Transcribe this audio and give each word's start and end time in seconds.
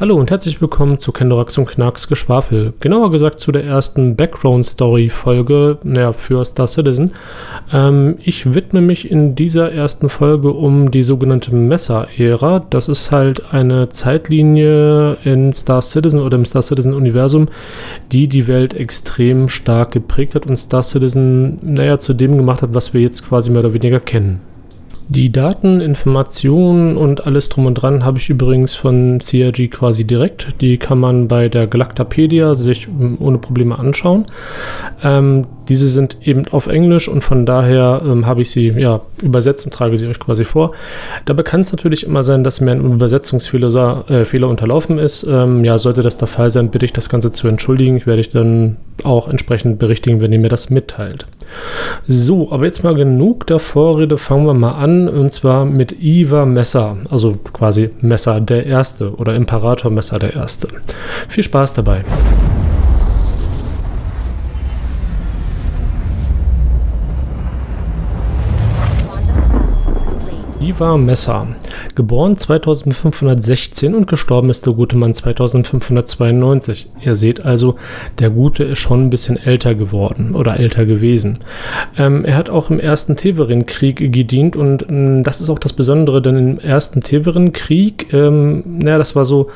Hallo 0.00 0.16
und 0.16 0.30
herzlich 0.30 0.58
willkommen 0.62 0.98
zu 0.98 1.12
Kendorax 1.12 1.58
und 1.58 1.68
Knacks 1.68 2.08
Geschwafel. 2.08 2.72
Genauer 2.80 3.10
gesagt 3.10 3.38
zu 3.38 3.52
der 3.52 3.64
ersten 3.64 4.16
Background-Story-Folge 4.16 5.78
naja, 5.84 6.14
für 6.14 6.42
Star 6.46 6.66
Citizen. 6.66 7.12
Ähm, 7.70 8.16
ich 8.22 8.54
widme 8.54 8.80
mich 8.80 9.10
in 9.10 9.34
dieser 9.34 9.70
ersten 9.70 10.08
Folge 10.08 10.50
um 10.50 10.90
die 10.90 11.02
sogenannte 11.02 11.54
Messer-Ära. 11.54 12.64
Das 12.70 12.88
ist 12.88 13.12
halt 13.12 13.52
eine 13.52 13.90
Zeitlinie 13.90 15.18
in 15.24 15.52
Star 15.52 15.82
Citizen 15.82 16.20
oder 16.20 16.38
im 16.38 16.46
Star 16.46 16.62
Citizen-Universum, 16.62 17.48
die 18.12 18.28
die 18.28 18.48
Welt 18.48 18.72
extrem 18.72 19.46
stark 19.48 19.92
geprägt 19.92 20.34
hat 20.34 20.46
und 20.46 20.56
Star 20.56 20.82
Citizen, 20.82 21.58
naja, 21.62 21.98
zu 21.98 22.14
dem 22.14 22.38
gemacht 22.38 22.62
hat, 22.62 22.72
was 22.72 22.94
wir 22.94 23.02
jetzt 23.02 23.28
quasi 23.28 23.50
mehr 23.50 23.60
oder 23.60 23.74
weniger 23.74 24.00
kennen. 24.00 24.40
Die 25.08 25.30
Daten, 25.30 25.80
Informationen 25.80 26.96
und 26.96 27.26
alles 27.26 27.48
drum 27.48 27.66
und 27.66 27.74
dran 27.74 28.04
habe 28.04 28.18
ich 28.18 28.30
übrigens 28.30 28.74
von 28.74 29.18
CRG 29.18 29.68
quasi 29.68 30.04
direkt. 30.04 30.60
Die 30.60 30.78
kann 30.78 30.98
man 30.98 31.28
bei 31.28 31.48
der 31.48 31.66
Galactapedia 31.66 32.54
sich 32.54 32.88
ähm, 32.88 33.18
ohne 33.20 33.38
Probleme 33.38 33.78
anschauen. 33.78 34.26
Ähm, 35.02 35.46
diese 35.68 35.88
sind 35.88 36.16
eben 36.22 36.46
auf 36.48 36.66
Englisch 36.66 37.08
und 37.08 37.22
von 37.22 37.46
daher 37.46 38.02
ähm, 38.04 38.26
habe 38.26 38.42
ich 38.42 38.50
sie 38.50 38.68
ja 38.68 39.00
übersetzt 39.20 39.64
und 39.64 39.74
trage 39.74 39.98
sie 39.98 40.06
euch 40.06 40.18
quasi 40.18 40.44
vor. 40.44 40.72
Dabei 41.24 41.42
kann 41.42 41.60
es 41.60 41.72
natürlich 41.72 42.04
immer 42.04 42.22
sein, 42.22 42.44
dass 42.44 42.60
mir 42.60 42.72
ein 42.72 42.84
Übersetzungsfehler 42.84 44.04
äh, 44.08 44.24
Fehler 44.24 44.48
unterlaufen 44.48 44.98
ist. 44.98 45.24
Ähm, 45.24 45.64
ja, 45.64 45.78
sollte 45.78 46.02
das 46.02 46.18
der 46.18 46.28
Fall 46.28 46.50
sein, 46.50 46.70
bitte 46.70 46.84
ich 46.84 46.92
das 46.92 47.08
Ganze 47.08 47.30
zu 47.30 47.48
entschuldigen. 47.48 47.96
Ich 47.96 48.06
werde 48.06 48.20
ich 48.20 48.30
dann 48.30 48.76
auch 49.02 49.28
entsprechend 49.28 49.78
berichtigen, 49.78 50.20
wenn 50.20 50.32
ihr 50.32 50.38
mir 50.38 50.48
das 50.48 50.70
mitteilt. 50.70 51.26
So, 52.06 52.50
aber 52.50 52.64
jetzt 52.64 52.82
mal 52.84 52.94
genug 52.94 53.46
der 53.46 53.58
Vorrede. 53.58 54.18
Fangen 54.18 54.46
wir 54.46 54.54
mal 54.54 54.72
an 54.72 55.08
und 55.08 55.30
zwar 55.30 55.64
mit 55.64 55.92
Iva 56.00 56.44
Messer, 56.46 56.96
also 57.10 57.32
quasi 57.52 57.90
Messer 58.00 58.40
der 58.40 58.66
Erste 58.66 59.14
oder 59.14 59.34
Imperator 59.34 59.90
Messer 59.90 60.18
der 60.18 60.34
Erste. 60.34 60.68
Viel 61.28 61.44
Spaß 61.44 61.74
dabei. 61.74 62.02
Ivar 70.62 70.96
Messer. 70.96 71.48
Geboren 71.94 72.36
2516 72.36 73.94
und 73.94 74.06
gestorben 74.06 74.48
ist 74.48 74.64
der 74.64 74.74
gute 74.74 74.96
Mann 74.96 75.12
2592. 75.12 76.88
Ihr 77.04 77.16
seht 77.16 77.44
also, 77.44 77.76
der 78.20 78.30
Gute 78.30 78.64
ist 78.64 78.78
schon 78.78 79.04
ein 79.04 79.10
bisschen 79.10 79.36
älter 79.36 79.74
geworden 79.74 80.34
oder 80.34 80.58
älter 80.58 80.86
gewesen. 80.86 81.38
Ähm, 81.98 82.24
er 82.24 82.36
hat 82.36 82.48
auch 82.48 82.70
im 82.70 82.78
ersten 82.78 83.16
Teverin-Krieg 83.16 84.12
gedient 84.12 84.54
und 84.54 84.82
äh, 84.90 85.22
das 85.22 85.40
ist 85.40 85.50
auch 85.50 85.58
das 85.58 85.72
Besondere, 85.72 86.22
denn 86.22 86.36
im 86.36 86.60
ersten 86.60 87.02
Teverin-Krieg, 87.02 88.12
ähm, 88.12 88.78
naja, 88.78 88.98
das 88.98 89.16
war 89.16 89.24
so 89.24 89.48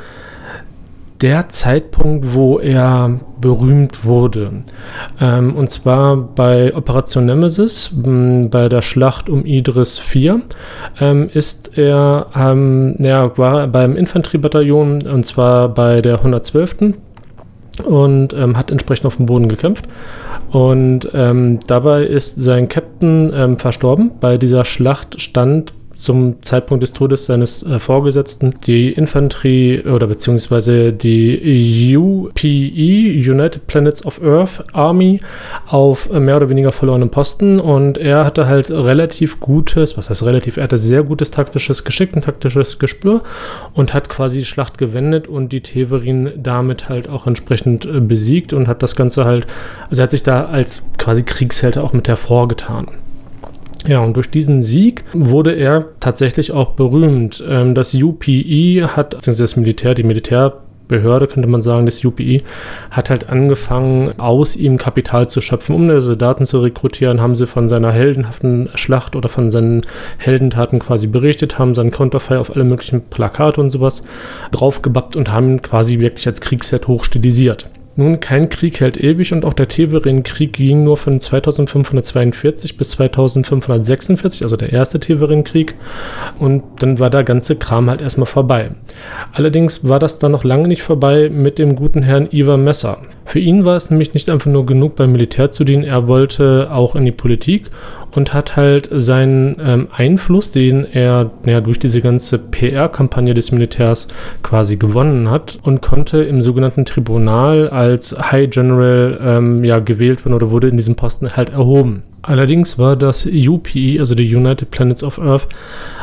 der 1.20 1.48
Zeitpunkt, 1.48 2.34
wo 2.34 2.58
er 2.58 3.20
berühmt 3.40 4.04
wurde. 4.04 4.64
Ähm, 5.20 5.56
und 5.56 5.70
zwar 5.70 6.16
bei 6.16 6.74
Operation 6.74 7.24
Nemesis, 7.24 7.90
bei 7.94 8.68
der 8.68 8.82
Schlacht 8.82 9.28
um 9.28 9.44
Idris 9.44 10.00
IV, 10.14 10.36
ähm, 11.00 11.30
ist 11.32 11.76
er, 11.76 12.26
ähm, 12.36 12.96
ja, 12.98 13.36
war 13.38 13.66
beim 13.66 13.96
Infanteriebataillon 13.96 15.02
und 15.02 15.24
zwar 15.24 15.68
bei 15.68 16.00
der 16.00 16.18
112. 16.18 16.94
und 17.84 18.32
ähm, 18.32 18.56
hat 18.56 18.70
entsprechend 18.70 19.06
auf 19.06 19.16
dem 19.16 19.26
Boden 19.26 19.48
gekämpft. 19.48 19.86
Und 20.50 21.08
ähm, 21.12 21.58
dabei 21.66 22.02
ist 22.02 22.40
sein 22.40 22.68
Captain 22.68 23.32
ähm, 23.34 23.58
verstorben. 23.58 24.12
Bei 24.20 24.38
dieser 24.38 24.64
Schlacht 24.64 25.20
stand 25.20 25.74
zum 25.96 26.42
Zeitpunkt 26.42 26.82
des 26.82 26.92
Todes 26.92 27.26
seines 27.26 27.62
äh, 27.62 27.78
Vorgesetzten 27.78 28.54
die 28.66 28.92
Infanterie 28.92 29.82
oder 29.82 30.06
beziehungsweise 30.06 30.92
die 30.92 31.96
UPE, 31.96 33.30
United 33.30 33.66
Planets 33.66 34.04
of 34.04 34.22
Earth 34.22 34.64
Army, 34.72 35.20
auf 35.66 36.10
äh, 36.12 36.20
mehr 36.20 36.36
oder 36.36 36.48
weniger 36.48 36.72
verlorenen 36.72 37.10
Posten 37.10 37.58
und 37.58 37.98
er 37.98 38.24
hatte 38.24 38.46
halt 38.46 38.70
relativ 38.70 39.40
gutes, 39.40 39.96
was 39.96 40.10
heißt 40.10 40.24
relativ, 40.24 40.56
er 40.56 40.64
hatte 40.64 40.78
sehr 40.78 41.02
gutes 41.02 41.30
taktisches 41.30 41.84
Geschick, 41.84 42.14
ein 42.14 42.22
taktisches 42.22 42.78
Gespür 42.78 43.22
und 43.74 43.94
hat 43.94 44.08
quasi 44.08 44.38
die 44.38 44.44
Schlacht 44.44 44.78
gewendet 44.78 45.28
und 45.28 45.52
die 45.52 45.62
Teverin 45.62 46.32
damit 46.36 46.88
halt 46.88 47.08
auch 47.08 47.26
entsprechend 47.26 47.86
äh, 47.86 48.00
besiegt 48.00 48.52
und 48.52 48.68
hat 48.68 48.82
das 48.82 48.96
Ganze 48.96 49.24
halt, 49.24 49.46
also 49.88 50.02
er 50.02 50.04
hat 50.04 50.10
sich 50.10 50.22
da 50.22 50.44
als 50.44 50.90
quasi 50.98 51.22
Kriegsheld 51.22 51.78
auch 51.78 51.92
mit 51.92 52.08
hervorgetan. 52.08 52.88
Ja, 53.86 54.00
und 54.00 54.14
durch 54.14 54.30
diesen 54.30 54.62
Sieg 54.62 55.04
wurde 55.12 55.52
er 55.52 55.86
tatsächlich 56.00 56.52
auch 56.52 56.72
berühmt. 56.72 57.44
Ähm, 57.48 57.74
das 57.74 57.94
UPE 57.94 58.96
hat, 58.96 59.10
beziehungsweise 59.10 59.44
das 59.44 59.56
Militär, 59.56 59.94
die 59.94 60.02
Militärbehörde, 60.02 61.28
könnte 61.28 61.48
man 61.48 61.62
sagen, 61.62 61.86
das 61.86 62.04
UPE, 62.04 62.42
hat 62.90 63.10
halt 63.10 63.28
angefangen, 63.28 64.18
aus 64.18 64.56
ihm 64.56 64.76
Kapital 64.76 65.28
zu 65.28 65.40
schöpfen, 65.40 65.76
um 65.76 65.86
diese 65.86 66.00
Soldaten 66.00 66.46
zu 66.46 66.60
rekrutieren, 66.60 67.20
haben 67.20 67.36
sie 67.36 67.46
von 67.46 67.68
seiner 67.68 67.92
heldenhaften 67.92 68.70
Schlacht 68.74 69.14
oder 69.14 69.28
von 69.28 69.50
seinen 69.50 69.82
Heldentaten 70.18 70.80
quasi 70.80 71.06
berichtet, 71.06 71.58
haben 71.58 71.74
seinen 71.74 71.92
Konterfei 71.92 72.38
auf 72.38 72.54
alle 72.54 72.64
möglichen 72.64 73.02
Plakate 73.02 73.60
und 73.60 73.70
sowas 73.70 74.02
draufgebappt 74.50 75.14
und 75.14 75.30
haben 75.30 75.62
quasi 75.62 76.00
wirklich 76.00 76.26
als 76.26 76.40
Kriegsset 76.40 76.88
hochstilisiert. 76.88 77.68
Nun, 77.98 78.20
kein 78.20 78.50
Krieg 78.50 78.80
hält 78.80 78.98
ewig 78.98 79.32
und 79.32 79.46
auch 79.46 79.54
der 79.54 79.68
Teverin-Krieg 79.68 80.52
ging 80.52 80.84
nur 80.84 80.98
von 80.98 81.18
2542 81.18 82.76
bis 82.76 82.90
2546, 82.90 84.42
also 84.42 84.56
der 84.56 84.70
erste 84.70 85.00
Teverin-Krieg. 85.00 85.74
Und 86.38 86.62
dann 86.80 86.98
war 86.98 87.08
der 87.08 87.24
ganze 87.24 87.56
Kram 87.56 87.88
halt 87.88 88.02
erstmal 88.02 88.26
vorbei. 88.26 88.72
Allerdings 89.32 89.88
war 89.88 89.98
das 89.98 90.18
dann 90.18 90.32
noch 90.32 90.44
lange 90.44 90.68
nicht 90.68 90.82
vorbei 90.82 91.30
mit 91.30 91.58
dem 91.58 91.74
guten 91.74 92.02
Herrn 92.02 92.28
Ivar 92.30 92.58
Messer. 92.58 92.98
Für 93.24 93.38
ihn 93.38 93.64
war 93.64 93.76
es 93.76 93.90
nämlich 93.90 94.12
nicht 94.12 94.28
einfach 94.28 94.50
nur 94.50 94.66
genug 94.66 94.96
beim 94.96 95.12
Militär 95.12 95.50
zu 95.50 95.64
dienen, 95.64 95.82
er 95.82 96.06
wollte 96.06 96.68
auch 96.70 96.96
in 96.96 97.04
die 97.06 97.12
Politik 97.12 97.70
und 98.16 98.32
hat 98.32 98.56
halt 98.56 98.88
seinen 98.90 99.56
ähm, 99.62 99.88
Einfluss, 99.92 100.50
den 100.50 100.86
er 100.90 101.30
ja, 101.44 101.60
durch 101.60 101.78
diese 101.78 102.00
ganze 102.00 102.38
PR-Kampagne 102.38 103.34
des 103.34 103.52
Militärs 103.52 104.08
quasi 104.42 104.76
gewonnen 104.76 105.30
hat 105.30 105.58
und 105.62 105.82
konnte 105.82 106.22
im 106.22 106.40
sogenannten 106.40 106.86
Tribunal 106.86 107.68
als 107.68 107.85
High 107.92 108.50
General 108.50 109.18
ähm, 109.22 109.64
ja, 109.64 109.78
gewählt 109.78 110.24
werden 110.24 110.34
oder 110.34 110.50
wurde 110.50 110.68
in 110.68 110.76
diesem 110.76 110.96
Posten 110.96 111.36
halt 111.36 111.50
erhoben. 111.50 112.02
Allerdings 112.26 112.76
war 112.76 112.96
das 112.96 113.24
UPE, 113.24 114.00
also 114.00 114.16
die 114.16 114.34
United 114.34 114.72
Planets 114.72 115.04
of 115.04 115.20
Earth, 115.20 115.46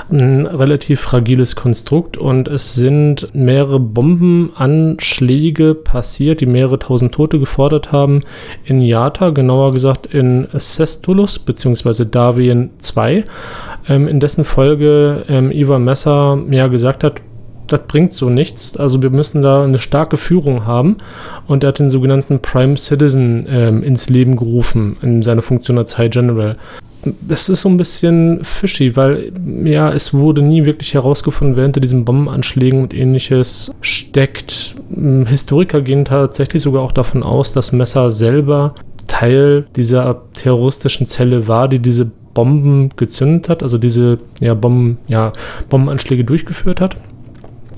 ein 0.09 0.45
relativ 0.45 1.01
fragiles 1.01 1.57
Konstrukt 1.57 2.15
und 2.15 2.47
es 2.47 2.75
sind 2.75 3.27
mehrere 3.33 3.79
Bombenanschläge 3.79 5.75
passiert, 5.75 6.39
die 6.39 6.45
mehrere 6.45 6.79
tausend 6.79 7.13
Tote 7.13 7.39
gefordert 7.39 7.91
haben 7.91 8.21
in 8.63 8.79
Yata, 8.79 9.31
genauer 9.31 9.73
gesagt 9.73 10.07
in 10.07 10.47
Sestulus 10.53 11.39
bzw. 11.39 12.05
Darwin 12.05 12.69
2, 12.77 13.25
ähm, 13.89 14.07
in 14.07 14.21
dessen 14.21 14.45
Folge 14.45 15.25
ähm, 15.27 15.51
Ivan 15.51 15.83
Messer 15.83 16.41
ja 16.49 16.67
gesagt 16.67 17.03
hat, 17.03 17.21
das 17.67 17.81
bringt 17.87 18.13
so 18.13 18.29
nichts. 18.29 18.77
Also 18.77 19.01
wir 19.01 19.09
müssen 19.09 19.41
da 19.41 19.63
eine 19.63 19.79
starke 19.79 20.17
Führung 20.17 20.65
haben. 20.65 20.97
Und 21.47 21.63
er 21.63 21.69
hat 21.69 21.79
den 21.79 21.89
sogenannten 21.89 22.39
Prime 22.39 22.77
Citizen 22.77 23.45
ähm, 23.49 23.83
ins 23.83 24.09
Leben 24.09 24.35
gerufen, 24.35 24.97
in 25.01 25.23
seiner 25.23 25.41
Funktion 25.41 25.77
als 25.77 25.97
High 25.97 26.11
General. 26.11 26.57
Das 27.21 27.49
ist 27.49 27.61
so 27.61 27.69
ein 27.69 27.75
bisschen 27.75 28.45
fishy, 28.45 28.95
weil 28.95 29.33
ja, 29.65 29.91
es 29.91 30.13
wurde 30.13 30.41
nie 30.41 30.63
wirklich 30.63 30.93
herausgefunden, 30.93 31.57
wer 31.57 31.63
hinter 31.63 31.81
diesen 31.81 32.05
Bombenanschlägen 32.05 32.81
und 32.81 32.93
ähnliches 32.93 33.71
steckt. 33.81 34.75
Hm, 34.93 35.25
Historiker 35.25 35.81
gehen 35.81 36.05
tatsächlich 36.05 36.63
sogar 36.63 36.81
auch 36.81 36.93
davon 36.93 37.23
aus, 37.23 37.51
dass 37.51 37.73
Messer 37.73 38.09
selber 38.09 38.75
Teil 39.07 39.65
dieser 39.75 40.21
terroristischen 40.33 41.07
Zelle 41.07 41.47
war, 41.49 41.67
die 41.67 41.79
diese 41.79 42.09
Bomben 42.33 42.89
gezündet 42.95 43.49
hat, 43.49 43.63
also 43.63 43.77
diese 43.77 44.19
ja, 44.39 44.53
Bomben, 44.53 44.97
ja, 45.07 45.33
Bombenanschläge 45.69 46.23
durchgeführt 46.23 46.79
hat 46.79 46.95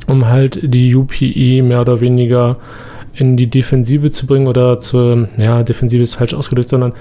um 0.07 0.27
halt 0.27 0.59
die 0.63 0.95
UPE 0.95 1.61
mehr 1.63 1.81
oder 1.81 2.01
weniger 2.01 2.57
in 3.15 3.37
die 3.37 3.49
Defensive 3.49 4.11
zu 4.11 4.27
bringen 4.27 4.47
oder 4.47 4.79
zur, 4.79 5.27
ja, 5.37 5.63
Defensive 5.63 6.01
ist 6.01 6.15
falsch 6.15 6.33
ausgedrückt, 6.33 6.69
sondern 6.69 6.93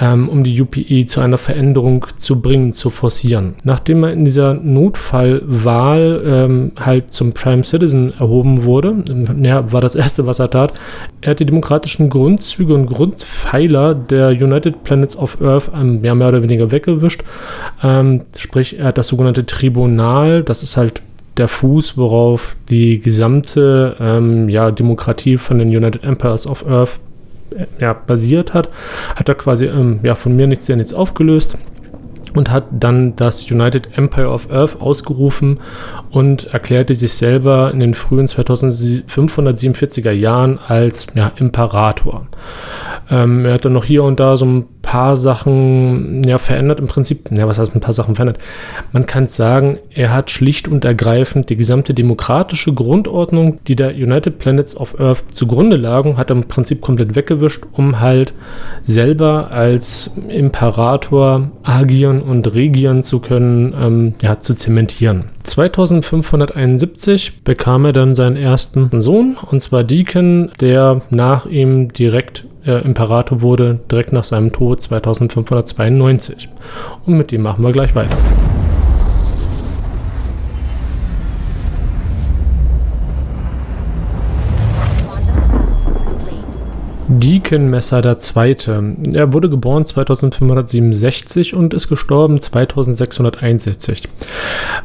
ähm, 0.00 0.28
um 0.28 0.42
die 0.42 0.60
UPE 0.60 1.06
zu 1.06 1.20
einer 1.20 1.38
Veränderung 1.38 2.06
zu 2.16 2.40
bringen, 2.40 2.72
zu 2.72 2.90
forcieren. 2.90 3.54
Nachdem 3.62 4.02
er 4.02 4.12
in 4.12 4.24
dieser 4.24 4.54
Notfallwahl 4.54 6.22
ähm, 6.26 6.72
halt 6.76 7.12
zum 7.12 7.32
Prime 7.32 7.64
Citizen 7.64 8.12
erhoben 8.18 8.64
wurde, 8.64 9.04
ja, 9.40 9.72
war 9.72 9.80
das 9.80 9.94
erste, 9.94 10.26
was 10.26 10.40
er 10.40 10.50
tat, 10.50 10.74
er 11.20 11.30
hat 11.30 11.40
die 11.40 11.46
demokratischen 11.46 12.10
Grundzüge 12.10 12.74
und 12.74 12.86
Grundpfeiler 12.86 13.94
der 13.94 14.30
United 14.30 14.82
Planets 14.82 15.16
of 15.16 15.40
Earth 15.40 15.70
ähm, 15.74 16.00
ja, 16.02 16.14
mehr 16.14 16.28
oder 16.28 16.42
weniger 16.42 16.70
weggewischt. 16.72 17.22
Ähm, 17.82 18.22
sprich, 18.36 18.78
er 18.78 18.86
hat 18.86 18.98
das 18.98 19.08
sogenannte 19.08 19.46
Tribunal, 19.46 20.42
das 20.42 20.62
ist 20.62 20.76
halt 20.76 21.02
der 21.36 21.48
Fuß, 21.48 21.96
worauf 21.96 22.56
die 22.70 23.00
gesamte 23.00 23.96
ähm, 24.00 24.48
ja, 24.48 24.70
Demokratie 24.70 25.36
von 25.36 25.58
den 25.58 25.68
United 25.68 26.04
Empires 26.04 26.46
of 26.46 26.66
Earth 26.66 27.00
äh, 27.56 27.66
ja, 27.80 27.92
basiert 27.92 28.54
hat, 28.54 28.68
hat 29.16 29.28
er 29.28 29.34
quasi 29.34 29.66
ähm, 29.66 30.00
ja, 30.02 30.14
von 30.14 30.36
mir 30.36 30.46
nichts 30.46 30.66
sehr 30.66 30.76
nichts 30.76 30.94
aufgelöst 30.94 31.56
und 32.34 32.50
hat 32.50 32.64
dann 32.70 33.16
das 33.16 33.50
United 33.50 33.96
Empire 33.96 34.28
of 34.28 34.50
Earth 34.50 34.80
ausgerufen 34.80 35.60
und 36.10 36.46
erklärte 36.52 36.94
sich 36.94 37.14
selber 37.14 37.70
in 37.72 37.80
den 37.80 37.94
frühen 37.94 38.26
2547er 38.26 40.10
Jahren 40.10 40.58
als 40.58 41.06
ja, 41.14 41.32
Imperator. 41.36 42.26
Ähm, 43.10 43.44
er 43.44 43.54
hat 43.54 43.64
dann 43.64 43.72
noch 43.72 43.84
hier 43.84 44.02
und 44.04 44.20
da 44.20 44.36
so 44.36 44.46
ein 44.46 44.66
paar 44.84 45.16
Sachen 45.16 46.22
ja, 46.24 46.38
verändert. 46.38 46.78
Im 46.78 46.86
Prinzip, 46.86 47.30
ja, 47.32 47.48
was 47.48 47.58
heißt 47.58 47.74
ein 47.74 47.80
paar 47.80 47.92
Sachen 47.92 48.14
verändert? 48.14 48.38
Man 48.92 49.06
kann 49.06 49.26
sagen, 49.26 49.78
er 49.92 50.12
hat 50.12 50.30
schlicht 50.30 50.68
und 50.68 50.84
ergreifend 50.84 51.50
die 51.50 51.56
gesamte 51.56 51.94
demokratische 51.94 52.72
Grundordnung, 52.72 53.58
die 53.66 53.74
der 53.74 53.94
United 53.94 54.38
Planets 54.38 54.76
of 54.76 55.00
Earth 55.00 55.24
zugrunde 55.32 55.76
lagen, 55.76 56.16
hat 56.16 56.30
er 56.30 56.36
im 56.36 56.44
Prinzip 56.44 56.80
komplett 56.80 57.16
weggewischt, 57.16 57.64
um 57.72 58.00
halt 58.00 58.34
selber 58.84 59.50
als 59.50 60.12
Imperator 60.28 61.50
agieren 61.62 62.22
und 62.22 62.54
regieren 62.54 63.02
zu 63.02 63.18
können, 63.18 63.74
ähm, 63.80 64.14
ja, 64.22 64.38
zu 64.38 64.54
zementieren. 64.54 65.24
2571 65.44 67.42
bekam 67.42 67.84
er 67.86 67.92
dann 67.92 68.14
seinen 68.14 68.36
ersten 68.36 69.00
Sohn, 69.00 69.36
und 69.50 69.60
zwar 69.60 69.84
Deacon, 69.84 70.50
der 70.60 71.02
nach 71.10 71.46
ihm 71.46 71.88
direkt 71.92 72.44
äh, 72.66 72.82
Imperator 72.84 73.42
wurde, 73.42 73.80
direkt 73.90 74.12
nach 74.12 74.24
seinem 74.24 74.52
Tod 74.52 74.80
2592. 74.80 76.48
Und 77.06 77.18
mit 77.18 77.32
dem 77.32 77.42
machen 77.42 77.64
wir 77.64 77.72
gleich 77.72 77.94
weiter. 77.94 78.16
Deacon-Messer 87.18 88.02
II. 88.04 88.56
Er 89.12 89.32
wurde 89.32 89.48
geboren 89.48 89.84
2567 89.84 91.54
und 91.54 91.72
ist 91.72 91.88
gestorben 91.88 92.40
2661. 92.40 94.08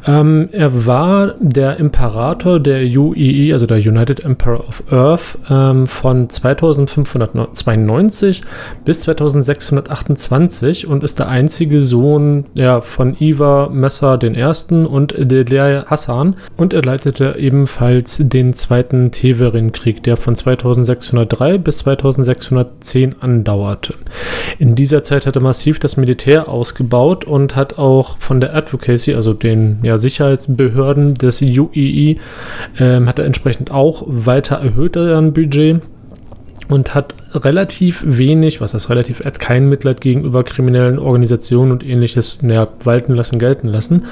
Ähm, 0.06 0.50
er 0.52 0.86
war 0.86 1.34
der 1.40 1.78
Imperator 1.78 2.60
der 2.60 2.82
UEE, 2.82 3.54
also 3.54 3.66
der 3.66 3.78
United 3.78 4.24
Emperor 4.24 4.68
of 4.68 4.84
Earth, 4.92 5.38
ähm, 5.50 5.88
von 5.88 6.30
2592 6.30 8.44
bis 8.86 9.02
2628 9.02 10.88
und 10.88 11.04
ist 11.04 11.20
der 11.20 11.30
einzige 11.30 11.80
Sohn 11.80 12.46
ja, 12.56 12.82
von 12.82 13.16
Iva 13.20 13.70
Messer 13.70 14.20
I. 14.24 14.86
und 14.86 15.16
Delay 15.18 15.82
Hassan 15.86 16.36
und 16.58 16.74
er 16.74 16.84
leitete 16.84 17.36
ebenfalls 17.38 18.22
den 18.24 18.54
zweiten 18.54 19.12
Teverin-Krieg, 19.12 20.04
der 20.04 20.18
von 20.18 20.36
2603 20.36 21.58
bis 21.58 21.80
2600 21.80 22.19
1610 22.20 23.16
andauerte. 23.22 23.96
In 24.58 24.76
dieser 24.76 25.04
Zeit 25.04 25.26
hat 25.26 25.36
er 25.36 25.42
massiv 25.42 25.80
das 25.80 25.98
Militär 25.98 26.50
ausgebaut 26.50 27.26
und 27.26 27.56
hat 27.56 27.78
auch 27.78 28.18
von 28.20 28.42
der 28.42 28.56
Advocacy, 28.56 29.14
also 29.14 29.34
den 29.34 29.80
ja, 29.84 29.98
Sicherheitsbehörden 29.98 31.14
des 31.14 31.42
UEE, 31.42 32.18
ähm, 32.78 33.08
hat 33.08 33.20
er 33.20 33.26
entsprechend 33.26 33.72
auch 33.72 34.04
weiter 34.08 34.58
erhöht 34.58 34.96
deren 34.96 35.34
Budget 35.34 35.82
und 36.70 36.94
hat 36.94 37.16
relativ 37.34 38.04
wenig, 38.06 38.62
was 38.62 38.74
heißt 38.74 38.90
relativ, 38.90 39.20
er 39.20 39.28
hat 39.28 39.40
kein 39.40 39.68
Mitleid 39.68 40.02
gegenüber 40.02 40.44
kriminellen 40.44 41.00
Organisationen 41.00 41.72
und 41.72 41.86
ähnliches 41.86 42.42
naja, 42.42 42.68
walten 42.84 43.16
lassen, 43.16 43.40
gelten 43.40 43.68
lassen 43.68 44.06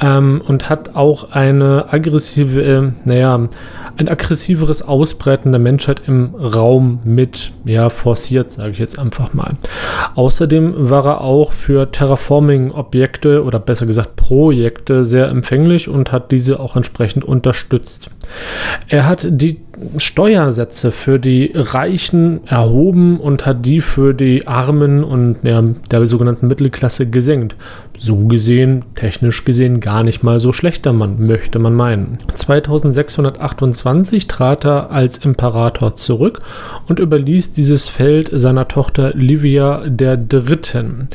ähm, 0.00 0.42
und 0.46 0.68
hat 0.68 0.96
auch 0.96 1.30
eine 1.30 1.92
aggressive, 1.92 2.62
äh, 2.62 2.90
naja, 3.04 3.48
ein 3.96 4.08
aggressiveres 4.08 4.82
Ausbreiten 4.82 5.52
der 5.52 5.60
Menschheit 5.60 6.02
im 6.06 6.34
Raum 6.34 7.00
mit, 7.04 7.52
ja, 7.66 7.90
forciert, 7.90 8.50
sage 8.50 8.70
ich 8.70 8.78
jetzt 8.78 8.98
einfach 8.98 9.34
mal. 9.34 9.56
Außerdem 10.14 10.88
war 10.90 11.04
er 11.04 11.20
auch 11.20 11.52
für 11.52 11.90
Terraforming-Objekte 11.90 13.44
oder 13.44 13.58
besser 13.58 13.84
gesagt 13.84 14.16
Projekte 14.16 15.04
sehr 15.04 15.28
empfänglich 15.28 15.88
und 15.88 16.10
hat 16.10 16.32
diese 16.32 16.58
auch 16.58 16.74
entsprechend 16.74 17.24
unterstützt. 17.24 18.10
Er 18.88 19.06
hat 19.06 19.26
die 19.30 19.60
Steuersätze 19.98 20.90
für 20.90 21.18
die 21.18 21.52
Reichen 21.54 22.46
erhoben 22.46 23.20
und 23.20 23.46
hat 23.46 23.64
die 23.66 23.80
für 23.80 24.14
die 24.14 24.46
Armen 24.46 25.04
und 25.04 25.38
ja, 25.42 25.62
der 25.90 26.06
sogenannten 26.06 26.48
Mittelklasse 26.48 27.08
gesenkt. 27.08 27.56
So 27.98 28.16
gesehen, 28.26 28.84
technisch 28.96 29.44
gesehen, 29.44 29.78
gar 29.78 30.02
nicht 30.02 30.24
mal 30.24 30.40
so 30.40 30.52
schlechter 30.52 30.92
Mann, 30.92 31.24
möchte 31.24 31.60
man 31.60 31.74
meinen. 31.74 32.18
2628 32.34 34.26
trat 34.26 34.64
er 34.64 34.90
als 34.90 35.18
Imperator 35.18 35.94
zurück 35.94 36.40
und 36.88 36.98
überließ 36.98 37.52
dieses 37.52 37.88
Feld 37.88 38.30
seiner 38.32 38.66
Tochter 38.66 39.14
Livia 39.14 39.82
der 39.86 40.16
Dritten. 40.16 41.08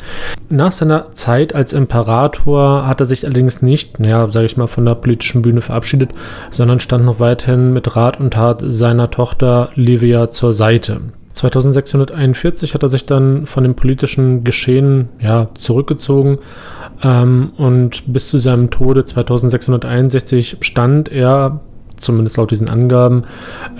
Nach 0.48 0.72
seiner 0.72 1.12
Zeit 1.12 1.54
als 1.54 1.74
Imperator 1.74 2.86
hat 2.86 3.00
er 3.00 3.06
sich 3.06 3.26
allerdings 3.26 3.60
nicht, 3.60 3.98
ja, 3.98 4.30
sage 4.30 4.46
ich 4.46 4.56
mal, 4.56 4.66
von 4.66 4.86
der 4.86 4.94
politischen 4.94 5.42
Bühne 5.42 5.60
verabschiedet, 5.60 6.10
sondern 6.50 6.80
stand 6.80 7.04
noch 7.04 7.20
weiterhin 7.20 7.74
mit 7.74 7.96
Rat 7.96 8.18
und 8.18 8.32
Tat 8.32 8.57
seiner 8.66 9.10
Tochter 9.10 9.70
Livia 9.74 10.30
zur 10.30 10.52
Seite. 10.52 11.00
2641 11.38 12.74
hat 12.74 12.82
er 12.82 12.88
sich 12.88 13.06
dann 13.06 13.46
von 13.46 13.62
dem 13.62 13.74
politischen 13.74 14.42
Geschehen 14.42 15.08
ja, 15.20 15.48
zurückgezogen 15.54 16.38
ähm, 17.02 17.52
und 17.56 18.12
bis 18.12 18.28
zu 18.28 18.38
seinem 18.38 18.70
Tode 18.70 19.04
2661 19.04 20.58
stand 20.60 21.08
er, 21.08 21.60
zumindest 21.96 22.36
laut 22.36 22.50
diesen 22.50 22.68
Angaben, 22.68 23.24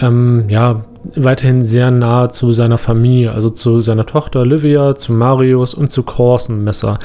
ähm, 0.01 0.45
ja, 0.49 0.85
weiterhin 1.17 1.63
sehr 1.63 1.91
nah 1.91 2.29
zu 2.29 2.53
seiner 2.53 2.79
Familie, 2.79 3.33
also 3.33 3.51
zu 3.51 3.81
seiner 3.81 4.07
Tochter 4.07 4.41
Olivia, 4.41 4.95
zu 4.95 5.13
Marius 5.13 5.75
und 5.75 5.91
zu 5.91 6.03
Corson 6.03 6.63
Messer, 6.63 6.99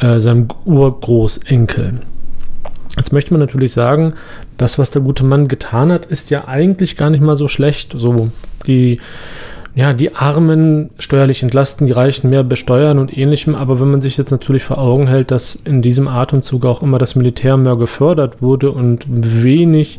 äh, 0.00 0.18
seinem 0.18 0.48
Urgroßenkel. 0.64 2.00
Jetzt 2.96 3.12
möchte 3.12 3.32
man 3.32 3.40
natürlich 3.40 3.72
sagen, 3.72 4.14
das, 4.58 4.78
was 4.78 4.90
der 4.90 5.02
gute 5.02 5.24
Mann 5.24 5.48
getan 5.48 5.90
hat, 5.90 6.06
ist 6.06 6.30
ja 6.30 6.46
eigentlich 6.46 6.96
gar 6.96 7.10
nicht 7.10 7.22
mal 7.22 7.36
so 7.36 7.48
schlecht. 7.48 7.94
So 7.96 8.28
die 8.66 8.98
ja, 9.74 9.94
die 9.94 10.14
Armen 10.14 10.90
steuerlich 10.98 11.42
entlasten, 11.42 11.86
die 11.86 11.92
Reichen 11.92 12.28
mehr 12.28 12.44
besteuern 12.44 12.98
und 12.98 13.16
ähnlichem. 13.16 13.54
Aber 13.54 13.80
wenn 13.80 13.90
man 13.90 14.02
sich 14.02 14.18
jetzt 14.18 14.30
natürlich 14.30 14.64
vor 14.64 14.78
Augen 14.78 15.06
hält, 15.06 15.30
dass 15.30 15.54
in 15.64 15.80
diesem 15.80 16.08
Atemzug 16.08 16.66
auch 16.66 16.82
immer 16.82 16.98
das 16.98 17.14
Militär 17.14 17.56
mehr 17.56 17.76
gefördert 17.76 18.42
wurde 18.42 18.70
und 18.70 19.06
wenig 19.08 19.98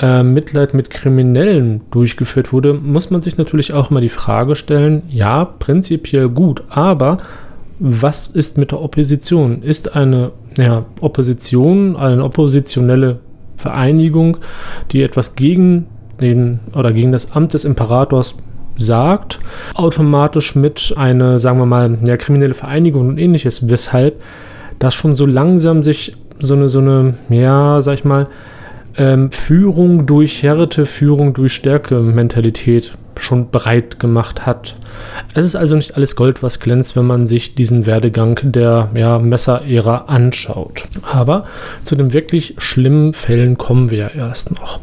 äh, 0.00 0.22
Mitleid 0.22 0.72
mit 0.72 0.88
Kriminellen 0.88 1.82
durchgeführt 1.90 2.52
wurde, 2.52 2.72
muss 2.72 3.10
man 3.10 3.20
sich 3.20 3.36
natürlich 3.36 3.74
auch 3.74 3.90
mal 3.90 4.00
die 4.00 4.08
Frage 4.08 4.56
stellen, 4.56 5.02
ja, 5.10 5.44
prinzipiell 5.44 6.30
gut, 6.30 6.62
aber 6.70 7.18
was 7.78 8.28
ist 8.28 8.56
mit 8.56 8.70
der 8.70 8.80
Opposition? 8.80 9.62
Ist 9.62 9.94
eine 9.96 10.30
ja, 10.56 10.84
Opposition, 11.00 11.96
eine 11.96 12.24
oppositionelle 12.24 13.18
Vereinigung, 13.56 14.38
die 14.90 15.02
etwas 15.02 15.36
gegen 15.36 15.86
den 16.20 16.60
oder 16.74 16.92
gegen 16.92 17.12
das 17.12 17.32
Amt 17.32 17.54
des 17.54 17.64
Imperators 17.64 18.34
sagt, 18.76 19.38
automatisch 19.74 20.54
mit 20.54 20.94
einer, 20.96 21.38
sagen 21.38 21.58
wir 21.58 21.66
mal, 21.66 21.98
ja, 22.06 22.16
kriminelle 22.16 22.54
Vereinigung 22.54 23.08
und 23.08 23.18
ähnliches, 23.18 23.68
weshalb 23.68 24.22
das 24.78 24.94
schon 24.94 25.14
so 25.14 25.26
langsam 25.26 25.82
sich 25.82 26.16
so 26.40 26.54
eine, 26.54 26.68
so 26.68 26.80
eine, 26.80 27.14
ja, 27.28 27.80
sag 27.80 27.94
ich 27.94 28.04
mal, 28.04 28.26
ähm, 28.96 29.30
Führung 29.32 30.06
durch 30.06 30.42
Härte, 30.42 30.86
Führung 30.86 31.34
durch 31.34 31.52
Stärke 31.52 32.00
Mentalität 32.00 32.92
schon 33.20 33.50
bereit 33.50 34.00
gemacht 34.00 34.46
hat. 34.46 34.74
Es 35.34 35.44
ist 35.44 35.56
also 35.56 35.76
nicht 35.76 35.96
alles 35.96 36.16
Gold, 36.16 36.42
was 36.42 36.60
glänzt, 36.60 36.96
wenn 36.96 37.06
man 37.06 37.26
sich 37.26 37.54
diesen 37.54 37.86
Werdegang 37.86 38.38
der 38.42 38.90
ja, 38.96 39.18
Messer-Ära 39.18 40.04
anschaut. 40.06 40.84
Aber 41.10 41.44
zu 41.82 41.96
den 41.96 42.12
wirklich 42.12 42.54
schlimmen 42.58 43.12
Fällen 43.12 43.58
kommen 43.58 43.90
wir 43.90 43.98
ja 43.98 44.08
erst 44.08 44.52
noch. 44.52 44.80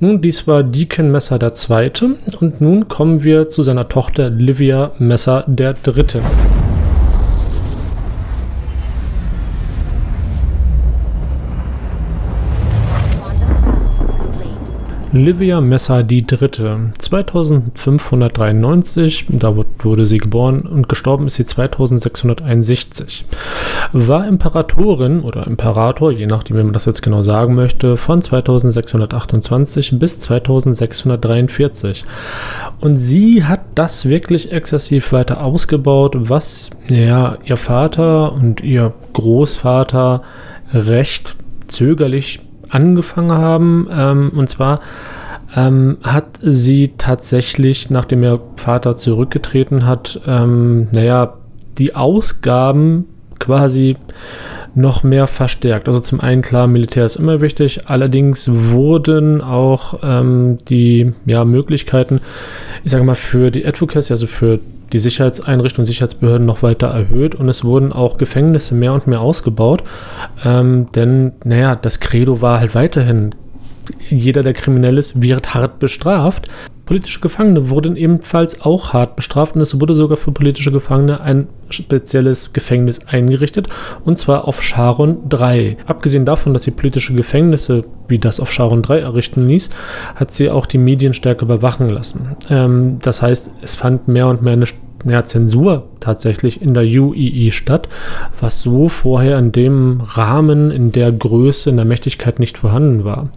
Nun, 0.00 0.20
dies 0.20 0.46
war 0.46 0.62
Deacon 0.62 1.10
Messer 1.10 1.38
der 1.38 1.52
Zweite 1.52 2.16
und 2.40 2.60
nun 2.60 2.88
kommen 2.88 3.24
wir 3.24 3.48
zu 3.48 3.62
seiner 3.62 3.88
Tochter 3.88 4.30
Livia 4.30 4.92
Messer 4.98 5.44
der 5.46 5.74
Dritte. 5.74 6.20
Livia 15.16 15.62
die 16.02 16.26
Dritte, 16.26 16.90
2593, 16.98 19.26
da 19.30 19.56
wurde 19.56 20.04
sie 20.04 20.18
geboren 20.18 20.60
und 20.62 20.90
gestorben 20.90 21.26
ist 21.26 21.36
sie 21.36 21.46
2661. 21.46 23.24
War 23.92 24.26
Imperatorin 24.26 25.20
oder 25.20 25.46
Imperator, 25.46 26.10
je 26.12 26.26
nachdem, 26.26 26.58
wie 26.58 26.64
man 26.64 26.74
das 26.74 26.84
jetzt 26.84 27.00
genau 27.02 27.22
sagen 27.22 27.54
möchte, 27.54 27.96
von 27.96 28.20
2628 28.20 29.98
bis 29.98 30.20
2643. 30.20 32.04
Und 32.80 32.98
sie 32.98 33.44
hat 33.44 33.60
das 33.74 34.06
wirklich 34.06 34.52
exzessiv 34.52 35.12
weiter 35.12 35.42
ausgebaut, 35.42 36.14
was 36.28 36.68
ja 36.88 37.38
ihr 37.44 37.56
Vater 37.56 38.34
und 38.34 38.60
ihr 38.60 38.92
Großvater 39.14 40.20
recht 40.72 41.36
zögerlich 41.68 42.40
angefangen 42.70 43.32
haben. 43.32 43.88
Ähm, 43.90 44.32
und 44.34 44.48
zwar 44.48 44.80
ähm, 45.54 45.98
hat 46.02 46.38
sie 46.42 46.94
tatsächlich, 46.98 47.90
nachdem 47.90 48.22
ihr 48.22 48.40
Vater 48.56 48.96
zurückgetreten 48.96 49.86
hat, 49.86 50.20
ähm, 50.26 50.88
naja, 50.92 51.34
die 51.78 51.94
Ausgaben 51.94 53.06
quasi 53.38 53.96
noch 54.74 55.02
mehr 55.02 55.26
verstärkt. 55.26 55.88
Also 55.88 56.00
zum 56.00 56.20
einen 56.20 56.42
klar, 56.42 56.66
Militär 56.66 57.06
ist 57.06 57.16
immer 57.16 57.40
wichtig, 57.40 57.88
allerdings 57.88 58.48
wurden 58.52 59.40
auch 59.40 60.00
ähm, 60.02 60.58
die 60.68 61.14
ja, 61.24 61.44
Möglichkeiten, 61.46 62.20
ich 62.84 62.90
sage 62.90 63.04
mal, 63.04 63.14
für 63.14 63.50
die 63.50 63.66
Advocacy, 63.66 64.12
also 64.12 64.26
für 64.26 64.60
die 64.92 64.98
Sicherheitseinrichtungen, 64.98 65.86
Sicherheitsbehörden 65.86 66.46
noch 66.46 66.62
weiter 66.62 66.88
erhöht 66.88 67.34
und 67.34 67.48
es 67.48 67.64
wurden 67.64 67.92
auch 67.92 68.18
Gefängnisse 68.18 68.74
mehr 68.74 68.92
und 68.92 69.06
mehr 69.06 69.20
ausgebaut. 69.20 69.82
Ähm, 70.44 70.88
denn, 70.94 71.32
naja, 71.44 71.74
das 71.76 72.00
Credo 72.00 72.40
war 72.40 72.60
halt 72.60 72.74
weiterhin, 72.74 73.34
jeder, 74.08 74.42
der 74.42 74.52
kriminell 74.52 74.98
ist, 74.98 75.22
wird 75.22 75.54
hart 75.54 75.78
bestraft. 75.78 76.48
Politische 76.86 77.18
Gefangene 77.20 77.68
wurden 77.68 77.96
ebenfalls 77.96 78.60
auch 78.60 78.92
hart 78.92 79.16
bestraft 79.16 79.56
und 79.56 79.60
es 79.60 79.80
wurde 79.80 79.96
sogar 79.96 80.16
für 80.16 80.30
politische 80.30 80.70
Gefangene 80.70 81.20
ein 81.20 81.48
spezielles 81.68 82.52
Gefängnis 82.52 83.00
eingerichtet 83.06 83.68
und 84.04 84.16
zwar 84.18 84.46
auf 84.46 84.62
Sharon 84.62 85.28
3. 85.28 85.78
Abgesehen 85.86 86.24
davon, 86.24 86.52
dass 86.52 86.62
sie 86.62 86.70
politische 86.70 87.12
Gefängnisse 87.12 87.84
wie 88.06 88.20
das 88.20 88.38
auf 88.38 88.52
Sharon 88.52 88.82
3 88.82 89.00
errichten 89.00 89.48
ließ, 89.48 89.70
hat 90.14 90.30
sie 90.30 90.48
auch 90.48 90.64
die 90.64 90.78
Medien 90.78 91.12
stärker 91.12 91.46
überwachen 91.46 91.88
lassen. 91.88 92.36
Ähm, 92.50 92.98
das 93.02 93.20
heißt, 93.20 93.50
es 93.62 93.74
fand 93.74 94.06
mehr 94.06 94.28
und 94.28 94.42
mehr 94.42 94.52
eine 94.52 94.66
ja, 95.08 95.24
Zensur 95.24 95.88
tatsächlich 96.00 96.62
in 96.62 96.74
der 96.74 96.84
UII 96.84 97.50
statt, 97.52 97.88
was 98.40 98.62
so 98.62 98.88
vorher 98.88 99.38
in 99.38 99.52
dem 99.52 100.00
Rahmen, 100.00 100.70
in 100.70 100.92
der 100.92 101.12
Größe, 101.12 101.70
in 101.70 101.76
der 101.76 101.84
Mächtigkeit 101.84 102.38
nicht 102.38 102.58
vorhanden 102.58 103.04
war. 103.04 103.28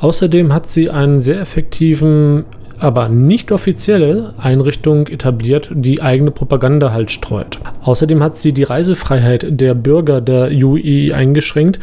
Außerdem 0.00 0.52
hat 0.52 0.68
sie 0.68 0.90
einen 0.90 1.20
sehr 1.20 1.40
effektiven 1.40 2.44
aber 2.80 3.08
nicht 3.10 3.52
offizielle 3.52 4.32
Einrichtung 4.38 5.06
etabliert, 5.06 5.68
die 5.70 6.00
eigene 6.00 6.30
Propaganda 6.30 6.92
halt 6.92 7.10
streut. 7.10 7.58
Außerdem 7.82 8.22
hat 8.22 8.36
sie 8.36 8.52
die 8.52 8.62
Reisefreiheit 8.62 9.46
der 9.48 9.74
Bürger 9.74 10.20
der 10.22 10.50
UI 10.50 11.12
eingeschränkt 11.12 11.78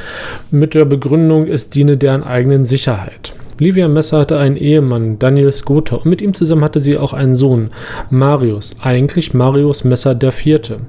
mit 0.50 0.74
der 0.74 0.86
Begründung, 0.86 1.48
es 1.48 1.70
diene 1.70 1.98
deren 1.98 2.24
eigenen 2.24 2.64
Sicherheit. 2.64 3.36
Livia 3.60 3.88
Messer 3.88 4.20
hatte 4.20 4.38
einen 4.38 4.56
Ehemann, 4.56 5.20
Daniel 5.20 5.52
Skota, 5.52 5.98
und 5.98 6.06
mit 6.06 6.22
ihm 6.22 6.34
zusammen 6.34 6.64
hatte 6.64 6.80
sie 6.80 6.98
auch 6.98 7.14
einen 7.14 7.34
Sohn, 7.34 7.72
Marius, 8.10 8.76
eigentlich 8.82 9.34
Marius 9.34 9.84
Messer 9.84 10.16
der 10.16 10.32
Vierte. 10.32 10.80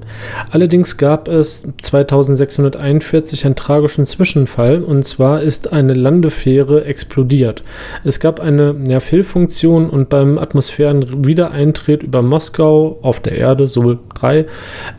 Allerdings 0.50 0.96
gab 0.96 1.28
es 1.28 1.66
2641 1.80 3.46
einen 3.46 3.54
tragischen 3.54 4.06
Zwischenfall, 4.06 4.82
und 4.82 5.04
zwar 5.04 5.42
ist 5.42 5.72
eine 5.72 5.94
Landefähre 5.94 6.84
explodiert. 6.84 7.62
Es 8.04 8.20
gab 8.20 8.40
eine 8.40 8.75
ja, 8.87 9.00
Fehlfunktion 9.00 9.88
und 9.88 10.08
beim 10.08 10.38
Atmosphärenwiedereintritt 10.38 12.02
über 12.02 12.22
Moskau 12.22 12.98
auf 13.02 13.20
der 13.20 13.37
Erde, 13.37 13.68
Sol 13.68 13.98
3, 14.14 14.46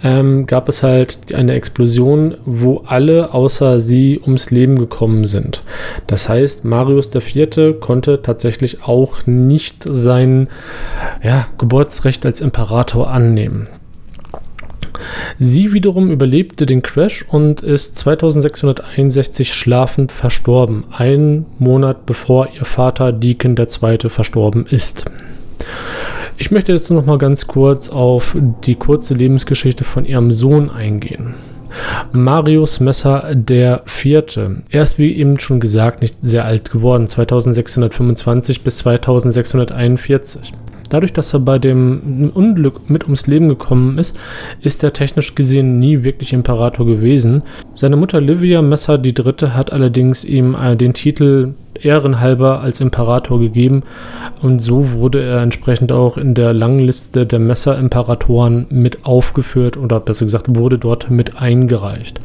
ähm, 0.03 0.45
gab 0.45 0.69
es 0.69 0.83
halt 0.83 1.33
eine 1.33 1.53
Explosion, 1.53 2.35
wo 2.45 2.83
alle 2.85 3.33
außer 3.33 3.79
sie 3.79 4.19
ums 4.19 4.51
Leben 4.51 4.77
gekommen 4.77 5.25
sind. 5.25 5.61
Das 6.07 6.29
heißt, 6.29 6.65
Marius 6.65 7.09
der 7.09 7.21
Goethe 7.60 7.74
konnte 7.74 8.22
tatsächlich 8.22 8.84
auch 8.84 9.25
nicht 9.25 9.86
sein 9.88 10.50
ja, 11.22 11.48
Geburtsrecht 11.58 12.25
als 12.25 12.42
Imperator 12.42 13.10
annehmen. 13.10 13.68
Sie 15.38 15.74
wiederum 15.74 16.10
überlebte 16.10 16.66
den 16.66 16.82
Crash 16.82 17.25
und 17.30 17.62
ist 17.62 17.98
2661 17.98 19.54
schlafend 19.54 20.12
verstorben, 20.12 20.86
einen 20.92 21.46
Monat 21.58 22.06
bevor 22.06 22.50
ihr 22.54 22.66
Vater 22.66 23.12
Deacon 23.13 23.56
II. 23.58 24.10
verstorben 24.10 24.66
ist. 24.66 25.06
Ich 26.38 26.51
möchte 26.51 26.72
jetzt 26.72 26.89
noch 26.89 27.06
mal 27.06 27.18
ganz 27.18 27.48
kurz 27.48 27.89
auf 27.89 28.36
die 28.66 28.75
kurze 28.75 29.13
Lebensgeschichte 29.13 29.84
von 29.84 30.06
ihrem 30.06 30.32
Sohn 30.32 30.70
eingehen. 30.70 31.36
Marius 32.11 32.79
Messer 32.79 33.33
der 33.33 33.83
Vierte. 33.85 34.63
Er 34.69 34.83
ist, 34.83 34.97
wie 34.97 35.15
eben 35.15 35.39
schon 35.39 35.59
gesagt, 35.59 36.01
nicht 36.01 36.17
sehr 36.21 36.45
alt 36.45 36.71
geworden, 36.71 37.07
2625 37.07 38.63
bis 38.63 38.77
2641. 38.79 40.53
Dadurch, 40.89 41.13
dass 41.13 41.34
er 41.34 41.39
bei 41.39 41.60
dem 41.60 42.31
Unglück 42.34 42.89
mit 42.89 43.03
ums 43.03 43.27
Leben 43.27 43.50
gekommen 43.50 43.98
ist, 43.98 44.17
ist 44.62 44.84
er 44.84 44.93
technisch 44.93 45.36
gesehen 45.36 45.79
nie 45.79 46.03
wirklich 46.03 46.34
Imperator 46.34 46.86
gewesen. 46.86 47.43
Seine 47.74 47.96
Mutter 47.96 48.19
Livia 48.19 48.62
Messer 48.62 49.03
III. 49.03 49.50
hat 49.50 49.72
allerdings 49.72 50.25
ihm 50.25 50.55
äh, 50.55 50.75
den 50.75 50.93
Titel 50.93 51.53
ehrenhalber 51.81 52.62
als 52.62 52.81
Imperator 52.81 53.39
gegeben 53.39 53.84
und 54.41 54.60
so 54.60 54.91
wurde 54.91 55.24
er 55.24 55.41
entsprechend 55.41 55.91
auch 55.91 56.17
in 56.17 56.34
der 56.34 56.53
langen 56.53 56.79
Liste 56.79 57.25
der 57.25 57.39
Messer-Imperatoren 57.39 58.65
mit 58.69 59.05
aufgeführt 59.05 59.77
oder 59.77 60.00
besser 60.00 60.25
gesagt 60.25 60.55
wurde 60.55 60.77
dort 60.77 61.10
mit 61.10 61.38
eingereicht. 61.38 62.19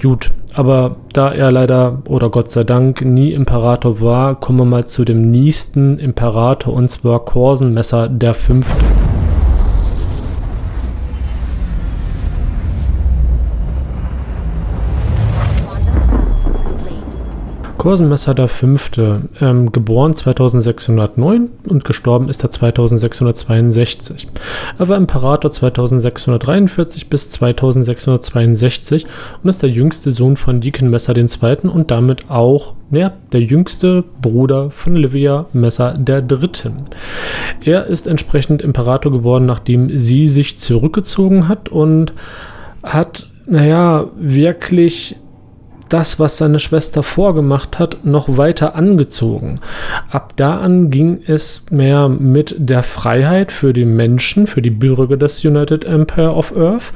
Gut, 0.00 0.32
aber 0.54 0.96
da 1.12 1.30
er 1.30 1.52
leider 1.52 2.02
oder 2.08 2.30
Gott 2.30 2.50
sei 2.50 2.64
Dank 2.64 3.04
nie 3.04 3.32
Imperator 3.32 4.00
war, 4.00 4.34
kommen 4.34 4.60
wir 4.60 4.64
mal 4.64 4.86
zu 4.86 5.04
dem 5.04 5.30
nächsten 5.30 5.98
Imperator 5.98 6.72
und 6.72 6.88
zwar 6.88 7.22
Korsenmesser 7.26 8.08
der 8.08 8.32
Fünfte. 8.32 8.82
Korsenmesser 17.80 18.34
der 18.34 18.48
Fünfte, 18.48 19.22
ähm, 19.40 19.72
geboren 19.72 20.12
2609 20.12 21.48
und 21.66 21.82
gestorben 21.86 22.28
ist 22.28 22.44
er 22.44 22.50
2662. 22.50 24.28
Er 24.78 24.88
war 24.90 24.98
Imperator 24.98 25.50
2643 25.50 27.08
bis 27.08 27.30
2662 27.30 29.06
und 29.42 29.48
ist 29.48 29.62
der 29.62 29.70
jüngste 29.70 30.10
Sohn 30.10 30.36
von 30.36 30.60
Deacon 30.60 30.90
Messer 30.90 31.16
II. 31.16 31.70
und 31.70 31.90
damit 31.90 32.28
auch 32.28 32.74
ja, 32.90 33.14
der 33.32 33.40
jüngste 33.40 34.04
Bruder 34.20 34.70
von 34.70 34.94
Livia 34.94 35.46
Messer 35.54 35.98
III. 36.06 36.72
Er 37.64 37.86
ist 37.86 38.06
entsprechend 38.06 38.60
Imperator 38.60 39.10
geworden, 39.10 39.46
nachdem 39.46 39.96
sie 39.96 40.28
sich 40.28 40.58
zurückgezogen 40.58 41.48
hat 41.48 41.70
und 41.70 42.12
hat, 42.82 43.30
naja, 43.46 44.04
wirklich 44.18 45.16
das, 45.92 46.18
was 46.18 46.38
seine 46.38 46.58
Schwester 46.58 47.02
vorgemacht 47.02 47.78
hat, 47.78 48.04
noch 48.04 48.36
weiter 48.36 48.74
angezogen. 48.74 49.56
Ab 50.10 50.32
da 50.36 50.58
an 50.58 50.90
ging 50.90 51.20
es 51.26 51.66
mehr 51.70 52.08
mit 52.08 52.56
der 52.58 52.82
Freiheit 52.82 53.52
für 53.52 53.72
die 53.72 53.84
Menschen, 53.84 54.46
für 54.46 54.62
die 54.62 54.70
Bürger 54.70 55.16
des 55.16 55.44
United 55.44 55.84
Empire 55.84 56.34
of 56.34 56.56
Earth, 56.56 56.92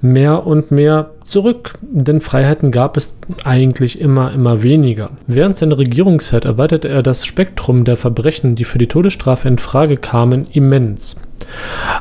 mehr 0.00 0.46
und 0.46 0.70
mehr 0.70 1.10
zurück, 1.24 1.74
denn 1.80 2.20
Freiheiten 2.20 2.70
gab 2.70 2.96
es 2.96 3.16
eigentlich 3.44 4.00
immer, 4.00 4.32
immer 4.32 4.62
weniger. 4.62 5.10
Während 5.26 5.56
seiner 5.56 5.78
Regierungszeit 5.78 6.44
erweiterte 6.44 6.88
er 6.88 7.02
das 7.02 7.24
Spektrum 7.24 7.84
der 7.84 7.96
Verbrechen, 7.96 8.54
die 8.54 8.64
für 8.64 8.78
die 8.78 8.86
Todesstrafe 8.86 9.48
in 9.48 9.58
Frage 9.58 9.96
kamen, 9.96 10.46
immens. 10.52 11.16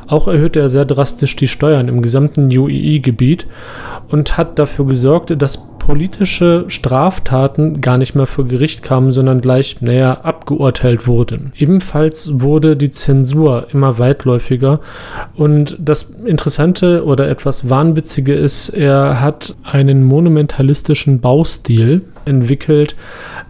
Auch 0.07 0.27
erhöhte 0.27 0.59
er 0.59 0.69
sehr 0.69 0.85
drastisch 0.85 1.35
die 1.35 1.47
Steuern 1.47 1.87
im 1.87 2.01
gesamten 2.01 2.47
UEE-Gebiet 2.47 3.47
und 4.09 4.37
hat 4.37 4.59
dafür 4.59 4.85
gesorgt, 4.85 5.33
dass 5.41 5.59
politische 5.85 6.63
Straftaten 6.69 7.81
gar 7.81 7.97
nicht 7.97 8.15
mehr 8.15 8.25
vor 8.25 8.45
Gericht 8.45 8.83
kamen, 8.83 9.11
sondern 9.11 9.41
gleich 9.41 9.81
näher 9.81 10.23
abgeurteilt 10.23 11.07
wurden. 11.07 11.51
Ebenfalls 11.57 12.31
wurde 12.35 12.77
die 12.77 12.89
Zensur 12.89 13.67
immer 13.73 13.99
weitläufiger 13.99 14.79
und 15.35 15.75
das 15.79 16.03
Interessante 16.23 17.03
oder 17.03 17.27
etwas 17.27 17.69
Wahnwitzige 17.69 18.33
ist, 18.33 18.69
er 18.69 19.19
hat 19.19 19.57
einen 19.63 20.05
monumentalistischen 20.05 21.19
Baustil 21.19 22.03
entwickelt, 22.23 22.95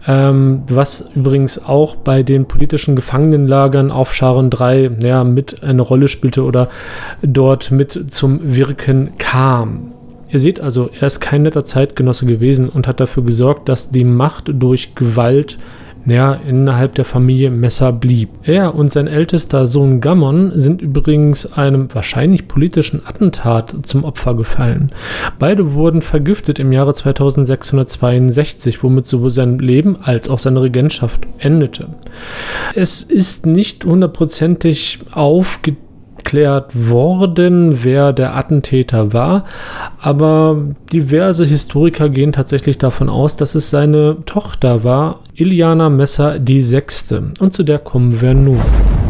ähm, 0.08 0.64
was 0.66 1.10
übrigens 1.14 1.64
auch 1.64 1.94
bei 1.94 2.24
den 2.24 2.46
politischen 2.46 2.96
Gefangenenlagern 2.96 3.92
auf 3.92 4.12
Sharon 4.12 4.50
3 4.50 4.90
ja, 5.04 5.22
mit 5.22 5.62
eine 5.62 5.82
Rolle 5.82 6.08
spielte 6.08 6.42
oder 6.42 6.68
dort 7.22 7.70
mit 7.70 8.12
zum 8.12 8.56
Wirken 8.56 9.12
kam. 9.18 9.93
Ihr 10.34 10.40
seht 10.40 10.60
also, 10.60 10.90
er 10.98 11.06
ist 11.06 11.20
kein 11.20 11.42
netter 11.42 11.64
Zeitgenosse 11.64 12.26
gewesen 12.26 12.68
und 12.68 12.88
hat 12.88 12.98
dafür 12.98 13.22
gesorgt, 13.22 13.68
dass 13.68 13.90
die 13.90 14.02
Macht 14.02 14.50
durch 14.52 14.96
Gewalt 14.96 15.58
ja, 16.06 16.34
innerhalb 16.34 16.96
der 16.96 17.04
Familie 17.04 17.52
Messer 17.52 17.92
blieb. 17.92 18.30
Er 18.42 18.74
und 18.74 18.90
sein 18.90 19.06
ältester 19.06 19.68
Sohn 19.68 20.00
Gammon 20.00 20.50
sind 20.56 20.82
übrigens 20.82 21.52
einem 21.52 21.86
wahrscheinlich 21.94 22.48
politischen 22.48 23.02
Attentat 23.06 23.76
zum 23.84 24.02
Opfer 24.02 24.34
gefallen. 24.34 24.88
Beide 25.38 25.74
wurden 25.74 26.02
vergiftet 26.02 26.58
im 26.58 26.72
Jahre 26.72 26.94
2662, 26.94 28.82
womit 28.82 29.06
sowohl 29.06 29.30
sein 29.30 29.60
Leben 29.60 29.96
als 30.02 30.28
auch 30.28 30.40
seine 30.40 30.62
Regentschaft 30.62 31.28
endete. 31.38 31.90
Es 32.74 33.02
ist 33.02 33.46
nicht 33.46 33.84
hundertprozentig 33.84 34.98
aufgedeckt 35.12 35.83
aufgeklärt 36.24 36.70
worden, 36.74 37.84
wer 37.84 38.12
der 38.12 38.34
Attentäter 38.34 39.12
war, 39.12 39.44
aber 40.00 40.56
diverse 40.92 41.44
Historiker 41.44 42.08
gehen 42.08 42.32
tatsächlich 42.32 42.78
davon 42.78 43.08
aus, 43.08 43.36
dass 43.36 43.54
es 43.54 43.70
seine 43.70 44.16
Tochter 44.24 44.84
war, 44.84 45.20
Iliana 45.34 45.90
Messer 45.90 46.38
die 46.38 46.62
Sechste. 46.62 47.32
Und 47.40 47.52
zu 47.52 47.62
der 47.62 47.78
kommen 47.78 48.20
wir 48.20 48.34
nun. 48.34 49.03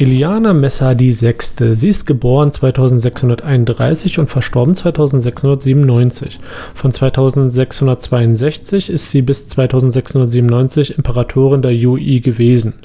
Iliana 0.00 0.54
Messer 0.54 0.94
die 0.94 1.12
Sechste. 1.12 1.76
Sie 1.76 1.90
ist 1.90 2.06
geboren 2.06 2.50
2631 2.50 4.18
und 4.18 4.30
verstorben 4.30 4.74
2697. 4.74 6.40
Von 6.74 6.90
2662 6.90 8.88
ist 8.88 9.10
sie 9.10 9.20
bis 9.20 9.48
2697 9.48 10.96
Imperatorin 10.96 11.60
der 11.60 11.74
Yui 11.74 12.20
gewesen, 12.20 12.76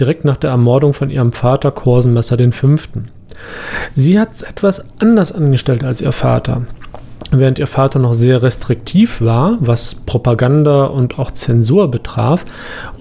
direkt 0.00 0.24
nach 0.24 0.36
der 0.36 0.50
Ermordung 0.50 0.92
von 0.92 1.08
ihrem 1.08 1.30
Vater 1.30 1.70
Korsenmesser 1.70 2.36
V. 2.50 2.68
Sie 3.94 4.18
hat 4.18 4.32
es 4.32 4.42
etwas 4.42 4.86
anders 4.98 5.30
angestellt 5.30 5.84
als 5.84 6.00
ihr 6.00 6.10
Vater. 6.10 6.62
Während 7.32 7.58
ihr 7.58 7.66
Vater 7.66 7.98
noch 7.98 8.14
sehr 8.14 8.42
restriktiv 8.42 9.20
war, 9.20 9.58
was 9.60 9.94
Propaganda 9.94 10.84
und 10.84 11.18
auch 11.18 11.30
Zensur 11.30 11.90
betraf, 11.90 12.44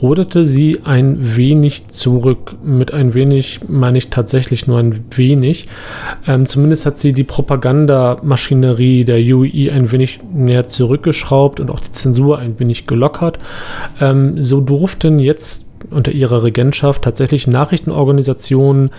ruderte 0.01 0.45
sie 0.45 0.81
ein 0.83 1.35
wenig 1.35 1.87
zurück. 1.87 2.55
Mit 2.63 2.93
ein 2.93 3.13
wenig 3.13 3.61
meine 3.67 3.97
ich 3.97 4.09
tatsächlich 4.09 4.67
nur 4.67 4.79
ein 4.79 5.05
wenig. 5.11 5.67
Ähm, 6.25 6.47
zumindest 6.47 6.85
hat 6.85 6.97
sie 6.97 7.13
die 7.13 7.23
Propagandamaschinerie 7.23 9.05
der 9.05 9.17
UI 9.17 9.69
ein 9.69 9.91
wenig 9.91 10.21
näher 10.33 10.67
zurückgeschraubt 10.67 11.59
und 11.59 11.69
auch 11.69 11.79
die 11.79 11.91
Zensur 11.91 12.39
ein 12.39 12.59
wenig 12.59 12.87
gelockert. 12.87 13.37
Ähm, 14.01 14.41
so 14.41 14.59
durften 14.59 15.19
jetzt 15.19 15.65
unter 15.91 16.11
ihrer 16.11 16.43
Regentschaft 16.43 17.03
tatsächlich 17.03 17.47
Nachrichtenorganisationen 17.47 18.89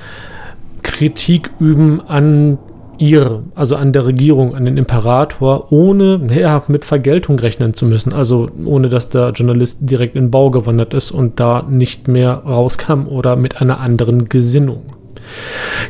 Kritik 0.83 1.51
üben 1.59 2.01
an 2.01 2.59
ihr, 2.99 3.43
also 3.55 3.77
an 3.77 3.93
der 3.93 4.07
Regierung, 4.07 4.55
an 4.55 4.65
den 4.65 4.77
Imperator, 4.77 5.73
ohne 5.73 6.21
ja, 6.35 6.63
mit 6.69 6.85
Vergeltung 6.85 7.39
rechnen 7.39 7.75
zu 7.75 7.87
müssen. 7.87 8.13
Also 8.13 8.49
ohne 8.65 8.89
dass 8.89 9.09
der 9.09 9.31
Journalist 9.31 9.79
direkt 9.83 10.17
in 10.17 10.31
Bau 10.31 10.51
gewandert 10.51 10.95
ist 10.95 11.11
und 11.11 11.41
da 11.41 11.63
nicht 11.69 12.09
mehr 12.09 12.43
rauskam 12.47 13.07
oder 13.07 13.37
mit 13.37 13.61
einer 13.61 13.81
anderen 13.81 14.29
Gesinnung. 14.29 14.83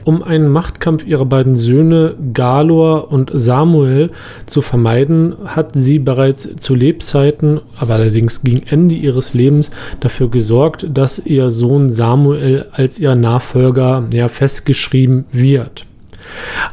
Um 0.04 0.22
einen 0.22 0.48
Machtkampf 0.48 1.04
ihrer 1.04 1.26
beiden 1.26 1.56
Söhne 1.56 2.14
Galor 2.32 3.12
und 3.12 3.30
Samuel 3.34 4.10
zu 4.46 4.62
vermeiden, 4.62 5.34
hat 5.44 5.72
sie 5.74 5.98
bereits 5.98 6.56
zu 6.56 6.74
Lebzeiten, 6.74 7.60
aber 7.78 7.94
allerdings 7.94 8.42
gegen 8.42 8.66
Ende 8.66 8.94
ihres 8.94 9.34
Lebens, 9.34 9.70
dafür 10.00 10.30
gesorgt, 10.30 10.86
dass 10.92 11.18
ihr 11.18 11.50
Sohn 11.50 11.90
Samuel 11.90 12.66
als 12.72 12.98
ihr 12.98 13.14
Nachfolger 13.14 14.04
ja, 14.12 14.28
festgeschrieben 14.28 15.24
wird. 15.32 15.84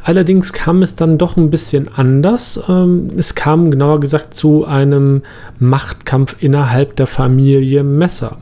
Allerdings 0.03 0.53
kam 0.53 0.81
es 0.81 0.95
dann 0.95 1.17
doch 1.17 1.37
ein 1.37 1.49
bisschen 1.49 1.89
anders. 1.95 2.61
Ähm, 2.67 3.11
es 3.17 3.35
kam 3.35 3.71
genauer 3.71 3.99
gesagt 3.99 4.33
zu 4.33 4.65
einem 4.65 5.23
Machtkampf 5.59 6.35
innerhalb 6.39 6.95
der 6.95 7.07
Familie 7.07 7.83
Messer. 7.83 8.37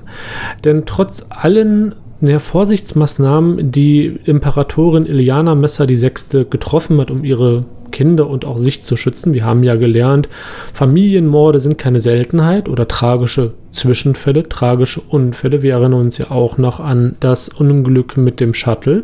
Denn 0.63 0.85
trotz 0.85 1.25
allen 1.29 1.95
ja, 2.21 2.39
Vorsichtsmaßnahmen, 2.39 3.71
die 3.71 4.19
Imperatorin 4.25 5.05
Iliana 5.05 5.55
Messer 5.55 5.89
VI. 5.89 6.45
getroffen 6.49 6.99
hat, 7.01 7.11
um 7.11 7.23
ihre 7.23 7.65
Kinder 7.91 8.27
und 8.27 8.45
auch 8.45 8.57
sich 8.57 8.81
zu 8.83 8.95
schützen. 8.95 9.33
Wir 9.33 9.45
haben 9.45 9.63
ja 9.63 9.75
gelernt, 9.75 10.29
Familienmorde 10.73 11.59
sind 11.59 11.77
keine 11.77 11.99
Seltenheit 11.99 12.69
oder 12.69 12.87
tragische 12.87 13.53
Zwischenfälle, 13.71 14.47
tragische 14.49 15.01
Unfälle. 15.01 15.61
Wir 15.61 15.73
erinnern 15.73 15.93
uns 15.93 16.17
ja 16.17 16.31
auch 16.31 16.57
noch 16.57 16.79
an 16.79 17.15
das 17.19 17.49
Unglück 17.49 18.17
mit 18.17 18.39
dem 18.39 18.53
Shuttle. 18.53 19.03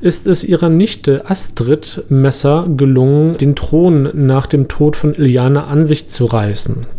Ist 0.00 0.26
es 0.26 0.44
ihrer 0.44 0.68
Nichte 0.68 1.28
Astrid 1.28 2.04
Messer 2.08 2.66
gelungen, 2.76 3.36
den 3.38 3.54
Thron 3.54 4.10
nach 4.14 4.46
dem 4.46 4.68
Tod 4.68 4.96
von 4.96 5.14
Iliana 5.14 5.66
an 5.66 5.84
sich 5.84 6.08
zu 6.08 6.24
reißen. 6.24 6.97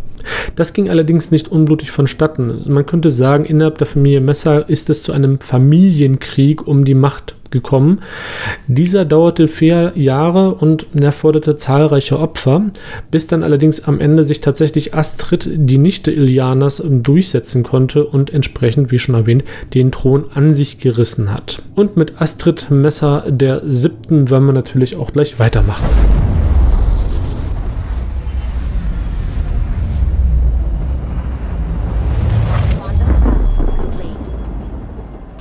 Das 0.56 0.72
ging 0.72 0.88
allerdings 0.88 1.30
nicht 1.30 1.48
unblutig 1.48 1.90
vonstatten. 1.90 2.60
Man 2.66 2.86
könnte 2.86 3.10
sagen, 3.10 3.44
innerhalb 3.44 3.78
der 3.78 3.86
Familie 3.86 4.20
Messer 4.20 4.68
ist 4.68 4.90
es 4.90 5.02
zu 5.02 5.12
einem 5.12 5.40
Familienkrieg 5.40 6.66
um 6.66 6.84
die 6.84 6.94
Macht 6.94 7.34
gekommen. 7.50 8.00
Dieser 8.66 9.04
dauerte 9.04 9.48
vier 9.48 9.92
Jahre 9.94 10.54
und 10.54 10.86
erforderte 10.98 11.56
zahlreiche 11.56 12.18
Opfer, 12.18 12.70
bis 13.10 13.26
dann 13.26 13.42
allerdings 13.42 13.84
am 13.84 14.00
Ende 14.00 14.24
sich 14.24 14.40
tatsächlich 14.40 14.94
Astrid, 14.94 15.48
die 15.52 15.78
Nichte 15.78 16.10
Ilianas, 16.10 16.82
durchsetzen 16.84 17.62
konnte 17.62 18.04
und 18.04 18.32
entsprechend, 18.32 18.90
wie 18.90 18.98
schon 18.98 19.14
erwähnt, 19.14 19.44
den 19.74 19.92
Thron 19.92 20.26
an 20.34 20.54
sich 20.54 20.78
gerissen 20.78 21.32
hat. 21.32 21.62
Und 21.74 21.96
mit 21.96 22.20
Astrid 22.20 22.70
Messer 22.70 23.24
der 23.28 23.62
siebten 23.66 24.30
werden 24.30 24.46
wir 24.46 24.52
natürlich 24.52 24.96
auch 24.96 25.12
gleich 25.12 25.38
weitermachen. 25.38 25.84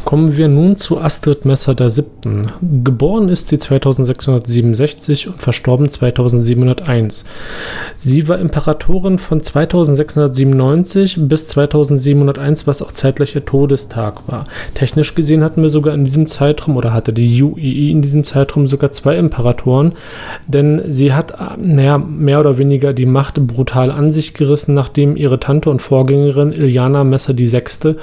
Kommen 0.09 0.37
wir 0.37 0.47
nun 0.47 0.75
zu 0.75 0.99
Astrid 0.99 1.45
Messer 1.45 1.75
der 1.75 1.91
Siebten. 1.91 2.47
Geboren 2.83 3.29
ist 3.29 3.49
sie 3.49 3.59
2667 3.59 5.27
und 5.27 5.39
verstorben 5.39 5.87
2701. 5.87 7.25
Sie 7.95 8.27
war 8.27 8.39
Imperatorin 8.39 9.19
von 9.19 9.39
2697 9.39 11.17
bis 11.27 11.49
2701, 11.49 12.65
was 12.65 12.81
auch 12.81 12.91
zeitlich 12.91 13.35
ihr 13.35 13.45
Todestag 13.45 14.27
war. 14.27 14.45
Technisch 14.73 15.13
gesehen 15.13 15.43
hatten 15.43 15.61
wir 15.61 15.69
sogar 15.69 15.93
in 15.93 16.05
diesem 16.05 16.25
Zeitraum 16.25 16.75
oder 16.75 16.91
hatte 16.91 17.13
die 17.13 17.43
UII 17.43 17.91
in 17.91 18.01
diesem 18.01 18.23
Zeitraum 18.23 18.67
sogar 18.67 18.89
zwei 18.89 19.15
Imperatoren, 19.15 19.93
denn 20.47 20.81
sie 20.87 21.13
hat 21.13 21.37
naja, 21.61 21.99
mehr 21.99 22.39
oder 22.39 22.57
weniger 22.57 22.93
die 22.93 23.05
Macht 23.05 23.45
brutal 23.45 23.91
an 23.91 24.09
sich 24.09 24.33
gerissen, 24.33 24.73
nachdem 24.73 25.15
ihre 25.15 25.39
Tante 25.39 25.69
und 25.69 25.83
Vorgängerin 25.83 26.51
Iliana 26.51 27.03
Messer 27.03 27.35
die 27.35 27.45
Sechste 27.45 27.97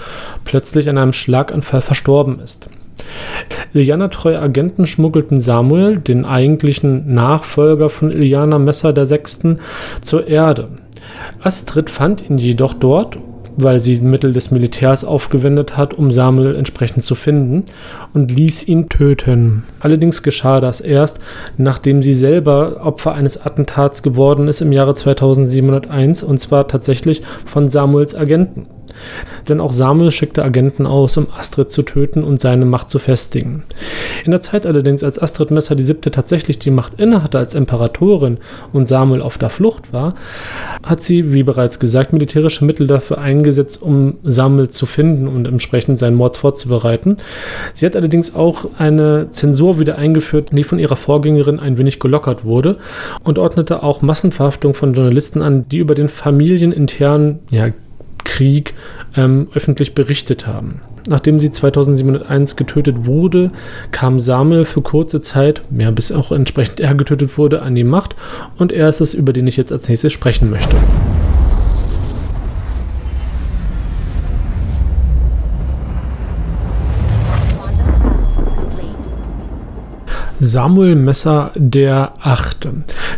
plötzlich 0.45 0.89
an 0.89 0.99
einem 0.99 1.13
Schlaganfall 1.13 1.81
verstorben 1.81 1.96
verstorben 1.97 2.41
ist. 2.41 2.69
Iliana-treue 3.73 4.39
Agenten 4.39 4.87
schmuggelten 4.87 5.41
Samuel, 5.41 5.97
den 5.97 6.25
eigentlichen 6.25 7.15
Nachfolger 7.15 7.89
von 7.89 8.11
Iliana 8.11 8.59
Messer 8.59 8.93
der 8.93 9.07
Sechsten, 9.07 9.61
zur 10.03 10.27
Erde. 10.27 10.69
Astrid 11.43 11.89
fand 11.89 12.29
ihn 12.29 12.37
jedoch 12.37 12.75
dort, 12.75 13.19
weil 13.57 13.81
sie 13.81 13.99
Mittel 14.01 14.35
des 14.35 14.51
Militärs 14.51 15.05
aufgewendet 15.05 15.79
hat, 15.79 15.95
um 15.95 16.13
Samuel 16.13 16.55
entsprechend 16.57 17.03
zu 17.03 17.15
finden, 17.15 17.65
und 18.13 18.31
ließ 18.31 18.69
ihn 18.69 18.91
töten. 18.91 19.63
Allerdings 19.81 20.23
geschah 20.23 20.61
das 20.61 20.83
erst, 20.83 21.19
nachdem 21.57 22.03
sie 22.03 22.13
selber 22.13 22.83
Opfer 22.85 23.15
eines 23.15 23.41
Attentats 23.41 24.03
geworden 24.03 24.49
ist 24.49 24.61
im 24.61 24.73
Jahre 24.73 24.95
2701, 24.95 26.23
und 26.23 26.39
zwar 26.39 26.69
tatsächlich 26.69 27.23
von 27.47 27.71
Samuels 27.71 28.15
Agenten. 28.15 28.67
Denn 29.49 29.61
auch 29.61 29.73
Samuel 29.73 30.11
schickte 30.11 30.45
Agenten 30.45 30.87
aus, 30.87 31.17
um 31.17 31.29
Astrid 31.37 31.71
zu 31.71 31.83
töten 31.83 32.25
und 32.25 32.41
seine 32.41 32.65
Macht 32.65 32.91
zu 32.91 32.99
festigen. 32.99 33.65
In 34.25 34.31
der 34.31 34.41
Zeit 34.41 34.67
allerdings, 34.67 35.03
als 35.03 35.21
Astrid 35.21 35.51
Messer 35.51 35.79
VII. 35.79 35.95
tatsächlich 36.11 36.59
die 36.59 36.71
Macht 36.71 37.01
innehatte 37.01 37.39
als 37.39 37.55
Imperatorin 37.55 38.39
und 38.73 38.87
Samuel 38.87 39.23
auf 39.23 39.39
der 39.39 39.51
Flucht 39.51 39.93
war, 39.93 40.15
hat 40.85 41.03
sie, 41.03 41.33
wie 41.33 41.43
bereits 41.43 41.79
gesagt, 41.79 42.13
militärische 42.13 42.65
Mittel 42.65 42.87
dafür 42.87 43.19
eingesetzt, 43.19 43.83
um 43.83 44.15
Samuel 44.25 44.69
zu 44.69 44.87
finden 44.87 45.29
und 45.29 45.47
entsprechend 45.47 45.99
seinen 45.99 46.17
Mord 46.17 46.37
vorzubereiten. 46.37 47.17
Sie 47.73 47.87
hat 47.87 47.97
allerdings 47.97 48.35
auch 48.35 48.67
eine 48.79 49.29
Zensur 49.31 49.79
wieder 49.79 49.97
eingeführt, 49.97 50.51
die 50.53 50.65
von 50.65 50.79
ihrer 50.79 50.97
Vorgängerin 50.97 51.61
ein 51.61 51.79
wenig 51.79 52.01
gelockert 52.01 52.45
wurde 52.45 52.77
und 53.25 53.39
ordnete 53.39 53.83
auch 53.83 54.03
Massenverhaftung 54.03 54.75
von 54.75 54.93
Journalisten 54.93 55.43
an, 55.43 55.69
die 55.69 55.79
über 55.79 55.95
den 55.95 56.09
familieninternen 56.09 57.41
ja, 57.51 57.69
Krieg 58.27 58.75
ähm, 59.17 59.49
öffentlich 59.55 59.95
berichtet 59.95 60.47
haben. 60.47 60.81
Nachdem 61.09 61.39
sie 61.39 61.53
2701 61.53 62.57
getötet 62.57 63.07
wurde, 63.07 63.53
kam 63.93 64.19
Samuel 64.19 64.65
für 64.65 64.83
kurze 64.83 65.21
Zeit, 65.21 65.63
ja, 65.77 65.91
bis 65.93 66.11
auch 66.11 66.33
entsprechend 66.33 66.81
er 66.81 66.95
getötet 66.95 67.39
wurde, 67.39 67.63
an 67.63 67.75
die 67.77 67.85
Macht 67.85 68.17
und 68.59 68.73
er 68.73 68.89
ist 68.89 69.01
es, 69.01 69.15
über 69.15 69.33
den 69.33 69.47
ich 69.47 69.57
jetzt 69.57 69.73
als 69.73 69.89
nächstes 69.89 70.13
sprechen 70.13 70.51
möchte. 70.51 70.77
Samuel 80.47 80.95
Messer 80.95 81.51
der 81.57 82.13
Achte, 82.21 82.71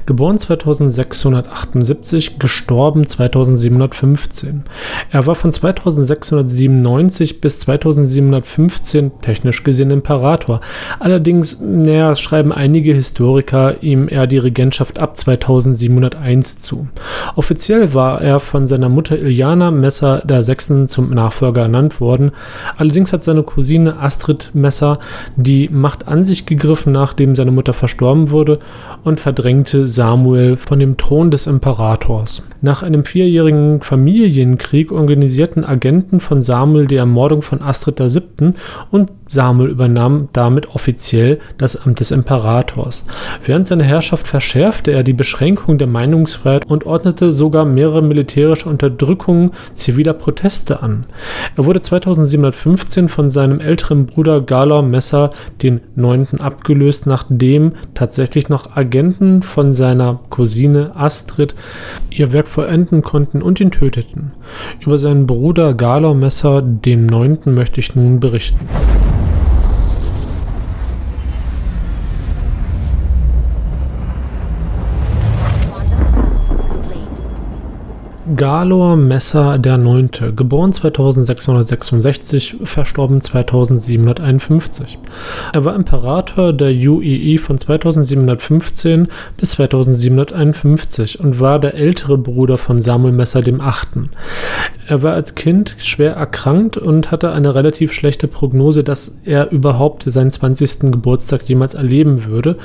geboren 0.07 0.39
2678, 0.39 2.39
gestorben 2.39 3.07
2715. 3.07 4.63
Er 5.11 5.27
war 5.27 5.35
von 5.35 5.53
2697 5.53 7.43
bis 7.43 7.61
2715 7.61 9.21
technisch 9.21 9.63
gesehen 9.63 9.91
Imperator. 9.91 10.63
Allerdings 11.01 11.61
naja, 11.61 12.15
schreiben 12.15 12.51
einige 12.51 12.95
Historiker 12.95 13.83
ihm 13.83 14.09
eher 14.09 14.27
die 14.27 14.39
Regentschaft 14.39 14.99
ab 14.99 15.19
2701 15.19 16.61
zu. 16.61 16.89
Offiziell 17.37 17.93
war 17.93 18.23
er 18.23 18.41
von 18.41 18.67
seiner 18.67 18.89
Mutter 18.89 19.19
Iliana 19.19 19.71
Messer 19.71 20.23
der 20.25 20.43
Sechsten 20.43 20.87
zum 20.87 21.11
Nachfolger 21.11 21.63
ernannt 21.63 22.01
worden. 22.01 22.31
Allerdings 22.79 23.13
hat 23.13 23.23
seine 23.23 23.43
Cousine 23.43 23.99
Astrid 23.99 24.53
Messer 24.55 24.99
die 25.37 25.69
Macht 25.69 26.09
an 26.09 26.25
sich 26.25 26.47
gegriffen 26.47 26.95
nach 26.95 27.18
nachdem 27.19 27.35
seine 27.35 27.51
Mutter 27.51 27.73
verstorben 27.73 28.31
wurde, 28.31 28.61
und 29.03 29.19
verdrängte 29.19 29.89
Samuel 29.89 30.57
von 30.57 30.79
dem 30.79 30.97
Thron 30.97 31.33
des 31.33 31.49
Imperators. 31.49 32.47
Nach 32.61 32.85
einem 32.85 33.05
vierjährigen 33.05 33.81
Familienkrieg 33.81 34.93
organisierten 34.93 35.65
Agenten 35.65 36.21
von 36.21 36.43
Samuel 36.43 36.87
die 36.87 36.95
Ermordung 36.95 37.43
von 37.43 37.61
Astrid 37.61 37.99
VII. 37.99 38.53
und 38.93 39.18
Samuel 39.29 39.71
übernahm 39.71 40.29
damit 40.33 40.75
offiziell 40.75 41.39
das 41.59 41.77
Amt 41.77 42.01
des 42.01 42.11
Imperators. 42.11 43.05
Während 43.45 43.67
seiner 43.67 43.85
Herrschaft 43.85 44.27
verschärfte 44.27 44.91
er 44.91 45.03
die 45.03 45.13
Beschränkung 45.13 45.79
der 45.79 45.87
Meinungsfreiheit 45.87 46.67
und 46.67 46.87
ordnete 46.87 47.33
sogar 47.33 47.65
mehrere 47.65 48.03
militärische 48.03 48.69
Unterdrückungen 48.69 49.53
ziviler 49.75 50.15
Proteste 50.15 50.83
an. 50.83 51.07
Er 51.57 51.65
wurde 51.65 51.81
2715 51.81 53.09
von 53.09 53.31
seinem 53.31 53.61
älteren 53.61 54.07
Bruder 54.07 54.41
Galor 54.41 54.83
Messer 54.83 55.31
den 55.63 55.81
Neunten 55.95 56.41
abgelöst, 56.41 57.07
nachdem 57.07 57.73
tatsächlich 57.95 58.49
noch 58.49 58.77
Agenten 58.77 59.43
von 59.43 59.73
seiner 59.73 60.21
Cousine 60.31 60.93
Astrid 60.97 61.55
ihr 62.11 62.33
Werk 62.33 62.49
vollenden 62.49 63.03
konnten 63.03 63.43
und 63.43 63.61
ihn 63.61 63.71
töteten. 63.71 64.33
Über 64.81 64.99
seinen 64.99 65.27
Bruder 65.27 65.75
Galor 65.75 66.15
Messer 66.15 66.63
dem 66.63 67.07
Neunten 67.07 67.55
möchte 67.55 67.81
ich 67.81 67.95
nun 67.95 68.21
berichten. 68.21 68.59
Galor 78.39 78.95
Messer 78.95 79.59
der 79.59 79.79
Neunte, 79.79 80.33
geboren 80.33 80.73
2666, 80.73 82.59
verstorben 82.63 83.21
2751. 83.21 84.97
Er 85.53 85.65
war 85.65 85.75
Imperator 85.75 86.53
der 86.53 86.69
UEE 86.71 87.39
von 87.39 87.59
2715 87.59 89.09
bis 89.37 89.51
2751 89.51 91.19
und 91.19 91.41
war 91.41 91.59
der 91.59 91.81
ältere 91.81 92.17
Bruder 92.17 92.59
von 92.59 92.81
Samuel 92.81 93.13
Messer 93.13 93.43
dem 93.43 93.61
Achten. 93.61 94.09
Er 94.87 95.03
war 95.03 95.15
als 95.15 95.35
Kind 95.35 95.75
schwer 95.79 96.13
erkrankt 96.13 96.77
und 96.77 97.11
hatte 97.11 97.33
eine 97.33 97.57
relativ 97.57 97.93
schlechte 97.93 98.29
Prognose, 98.29 98.85
dass 98.85 99.17
er 99.25 99.51
überhaupt 99.51 100.05
seinen 100.05 100.31
20. 100.31 100.93
Geburtstag 100.93 101.43
jemals 101.49 101.75
erleben 101.75 102.25
würde, 102.25 102.57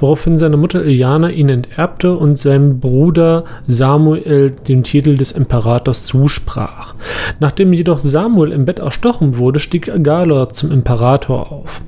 woraufhin 0.00 0.38
seine 0.38 0.56
Mutter 0.56 0.82
Iliana 0.82 1.28
ihn 1.30 1.50
enterbte 1.50 2.14
und 2.14 2.38
seinem 2.38 2.80
Bruder 2.80 3.44
Samuel 3.66 4.50
den 4.50 4.82
Titel 4.82 5.01
des 5.02 5.32
Imperators 5.32 6.06
zusprach. 6.06 6.94
Nachdem 7.40 7.72
jedoch 7.72 7.98
Samuel 7.98 8.52
im 8.52 8.64
Bett 8.64 8.78
erstochen 8.78 9.36
wurde, 9.38 9.60
stieg 9.60 9.90
Galor 10.02 10.48
zum 10.50 10.70
Imperator 10.70 11.52
auf. 11.52 11.82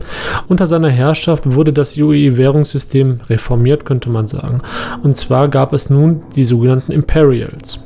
Unter 0.48 0.66
seiner 0.66 0.90
Herrschaft 0.90 1.54
wurde 1.54 1.72
das 1.72 1.96
UE-Währungssystem 1.96 3.20
reformiert, 3.28 3.84
könnte 3.84 4.10
man 4.10 4.26
sagen. 4.26 4.58
Und 5.02 5.16
zwar 5.16 5.48
gab 5.48 5.72
es 5.72 5.90
nun 5.90 6.22
die 6.36 6.44
sogenannten 6.44 6.92
Imperials. 6.92 7.80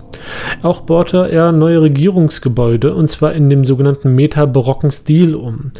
Auch 0.63 0.83
baute 0.83 1.31
er 1.31 1.53
neue 1.53 1.83
Regierungsgebäude 1.83 2.95
und 2.95 3.09
zwar 3.09 3.33
in 3.33 3.49
dem 3.51 3.65
sogenannten 3.65 4.15
meta-barocken 4.15 4.91
Stil 4.91 5.35
um. 5.35 5.73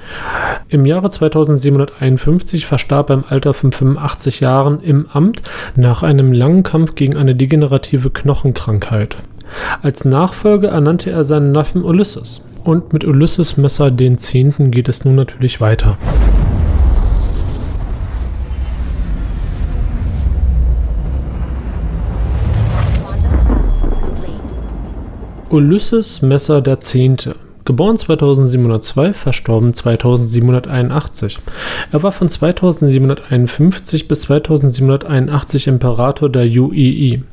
Im 0.69 0.85
Jahre 0.85 1.11
2751 1.11 2.67
verstarb 2.67 3.11
er 3.11 3.15
im 3.15 3.25
Alter 3.29 3.55
von 3.55 3.73
85 3.73 4.41
Jahren 4.41 4.81
im 4.81 5.07
Amt 5.13 5.43
nach 5.77 6.03
einem 6.03 6.33
langen 6.33 6.63
Kampf 6.63 6.95
gegen 6.95 7.17
eine 7.17 7.35
degenerative 7.35 8.11
Knochenkrankheit. 8.11 9.17
Als 9.83 10.05
Nachfolger 10.05 10.69
ernannte 10.69 11.11
er 11.11 11.25
seinen 11.25 11.53
Neffen 11.53 11.85
Ulysses. 11.85 12.45
Und 12.65 12.93
mit 12.93 13.05
Ulysses 13.05 13.57
Messer 13.57 13.91
den 13.91 14.19
Zehnten 14.19 14.71
geht 14.71 14.89
es 14.89 15.05
nun 15.05 15.15
natürlich 15.15 15.61
weiter. 15.61 15.97
Ulysses 25.51 26.21
Messer 26.21 26.61
der 26.61 26.81
Zehnte 26.81 27.35
Geboren 27.69 27.99
2702, 27.99 29.13
verstorben 29.13 29.75
2781. 29.75 31.39
Er 31.93 32.03
war 32.03 32.13
von 32.13 32.27
2751 32.27 34.09
bis 34.09 34.23
2781 34.23 35.69
Imperator 35.69 36.31
der 36.31 36.47
UEE. 36.47 37.25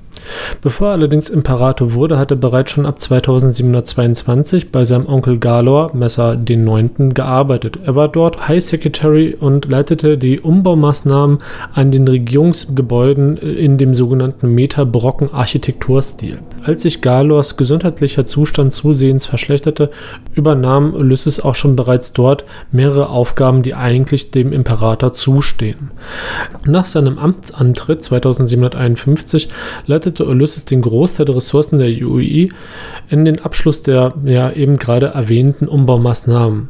Bevor 0.61 0.87
er 0.87 0.93
allerdings 0.93 1.29
Imperator 1.29 1.93
wurde, 1.93 2.17
hat 2.17 2.31
er 2.31 2.37
bereits 2.37 2.71
schon 2.71 2.85
ab 2.85 2.99
2722 2.99 4.71
bei 4.71 4.85
seinem 4.85 5.07
Onkel 5.07 5.39
Galor, 5.39 5.95
Messer 5.95 6.35
Neunten, 6.35 7.13
gearbeitet. 7.13 7.79
Er 7.85 7.95
war 7.95 8.07
dort 8.07 8.47
High 8.47 8.63
Secretary 8.63 9.35
und 9.39 9.65
leitete 9.65 10.17
die 10.17 10.39
Umbaumaßnahmen 10.39 11.39
an 11.73 11.91
den 11.91 12.07
Regierungsgebäuden 12.07 13.37
in 13.37 13.77
dem 13.77 13.95
sogenannten 13.95 14.49
Meta-Brocken 14.49 15.33
Architekturstil. 15.33 16.39
Als 16.63 16.81
sich 16.81 17.01
Galors 17.01 17.57
gesundheitlicher 17.57 18.25
Zustand 18.25 18.71
zusehends 18.71 19.25
verschlechterte, 19.25 19.91
übernahm 20.33 20.93
Ulysses 20.93 21.39
auch 21.39 21.55
schon 21.55 21.75
bereits 21.75 22.13
dort 22.13 22.45
mehrere 22.71 23.09
Aufgaben, 23.09 23.61
die 23.61 23.75
eigentlich 23.75 24.31
dem 24.31 24.51
Imperator 24.51 25.13
zustehen. 25.13 25.91
Nach 26.65 26.85
seinem 26.85 27.19
Amtsantritt 27.19 28.03
2751 28.03 29.49
leitete 29.85 30.14
leitete 30.15 30.25
Ulysses 30.29 30.65
den 30.65 30.81
Großteil 30.81 31.25
der 31.25 31.35
Ressourcen 31.35 31.79
der 31.79 31.89
UI 31.89 32.49
in 33.09 33.25
den 33.25 33.41
Abschluss 33.41 33.83
der 33.83 34.13
ja 34.25 34.51
eben 34.51 34.77
gerade 34.77 35.07
erwähnten 35.07 35.67
Umbaumaßnahmen. 35.67 36.69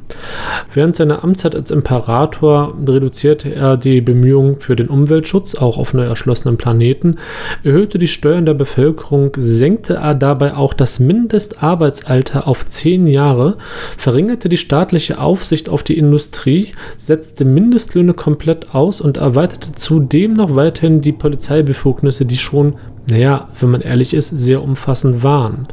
Während 0.74 0.96
seiner 0.96 1.24
Amtszeit 1.24 1.56
als 1.56 1.72
Imperator 1.72 2.76
reduzierte 2.88 3.54
er 3.54 3.78
die 3.78 4.02
Bemühungen 4.02 4.60
für 4.60 4.76
den 4.76 4.88
Umweltschutz, 4.88 5.56
auch 5.56 5.78
auf 5.78 5.94
neu 5.94 6.06
erschlossenen 6.06 6.58
Planeten, 6.58 7.18
erhöhte 7.64 8.00
die 8.00 8.08
Steuern 8.08 8.46
der 8.46 8.56
Bevölkerung, 8.56 9.32
senkte 9.38 9.96
er 9.96 10.16
dabei 10.16 10.56
auch 10.56 10.74
das 10.74 11.00
Mindestarbeitsalter 11.00 12.48
auf 12.48 12.66
zehn 12.66 13.08
Jahre, 13.08 13.58
verringerte 13.98 14.50
die 14.50 14.58
staatliche 14.58 15.20
Aufsicht 15.20 15.70
auf 15.70 15.84
die 15.84 15.98
Industrie, 15.98 16.72
setzte 16.98 17.46
Mindestlöhne 17.46 18.14
komplett 18.14 18.74
aus 18.74 19.02
und 19.02 19.18
erweiterte 19.18 19.74
zudem 19.74 20.34
noch 20.34 20.56
weiterhin 20.56 21.02
die 21.02 21.12
Polizeibefugnisse, 21.14 22.26
die 22.26 22.38
schon 22.38 22.76
naja, 23.10 23.50
wenn 23.60 23.70
man 23.70 23.82
ehrlich 23.82 24.14
ist, 24.14 24.30
sehr 24.30 24.64
umfassend 24.64 25.24
waren. 25.24 25.68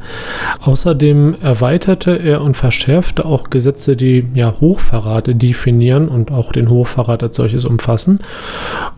Außerdem 0.61 1.35
erweiterte 1.41 2.11
er 2.11 2.41
und 2.41 2.55
verschärfte 2.55 3.25
auch 3.25 3.49
Gesetze, 3.49 3.95
die 3.95 4.27
ja 4.35 4.53
Hochverrate 4.59 5.33
definieren 5.33 6.09
und 6.09 6.31
auch 6.31 6.51
den 6.51 6.69
Hochverrat 6.69 7.23
als 7.23 7.35
solches 7.35 7.65
umfassen 7.65 8.19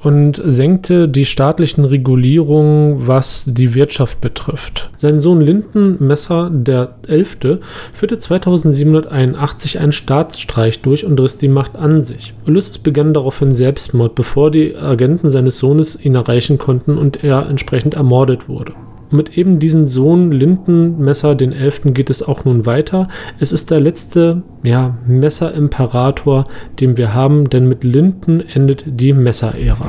und 0.04 0.42
senkte 0.46 1.08
die 1.08 1.26
staatlichen 1.26 1.86
Regulierungen, 1.86 3.08
was 3.08 3.46
die 3.48 3.74
Wirtschaft 3.74 4.20
betrifft. 4.20 4.90
Sein 4.98 5.20
Sohn 5.20 5.40
Linden 5.40 6.06
Messer 6.06 6.50
der 6.52 6.96
Elfte 7.08 7.62
führte 7.94 8.18
2781 8.18 9.80
einen 9.80 9.94
Staatsstreich 9.94 10.82
durch 10.82 11.06
und 11.06 11.20
riss 11.20 11.38
die 11.38 11.48
Macht 11.48 11.76
an 11.76 12.02
sich. 12.02 12.34
Ulysses 12.46 12.80
begann 12.80 13.14
daraufhin 13.14 13.54
Selbstmord, 13.54 14.14
bevor 14.16 14.52
die 14.52 14.76
Agenten 14.76 15.30
seines 15.30 15.58
Sohnes 15.58 16.04
ihn 16.04 16.16
erreichen 16.16 16.58
konnten 16.58 16.98
und 16.98 17.24
er 17.24 17.48
entsprechend 17.48 17.96
ermordet 17.96 18.25
ermordet 18.26 18.50
wurde. 18.50 18.74
mit 19.12 19.38
eben 19.38 19.60
diesem 19.60 19.86
Sohn 19.86 20.32
Lindenmesser 20.32 21.36
den 21.36 21.54
Elften 21.54 21.94
geht 21.94 22.10
es 22.10 22.24
auch 22.24 22.44
nun 22.44 22.66
weiter. 22.66 23.08
Es 23.40 23.54
ist 23.54 23.70
der 23.70 23.80
letzte 23.80 24.42
ja, 24.64 24.98
Messerimperator, 25.06 26.46
den 26.82 26.98
wir 26.98 27.14
haben, 27.14 27.50
denn 27.50 27.70
mit 27.70 27.84
Linden 27.84 28.42
endet 28.42 28.84
die 28.88 29.14
Messerära. 29.14 29.86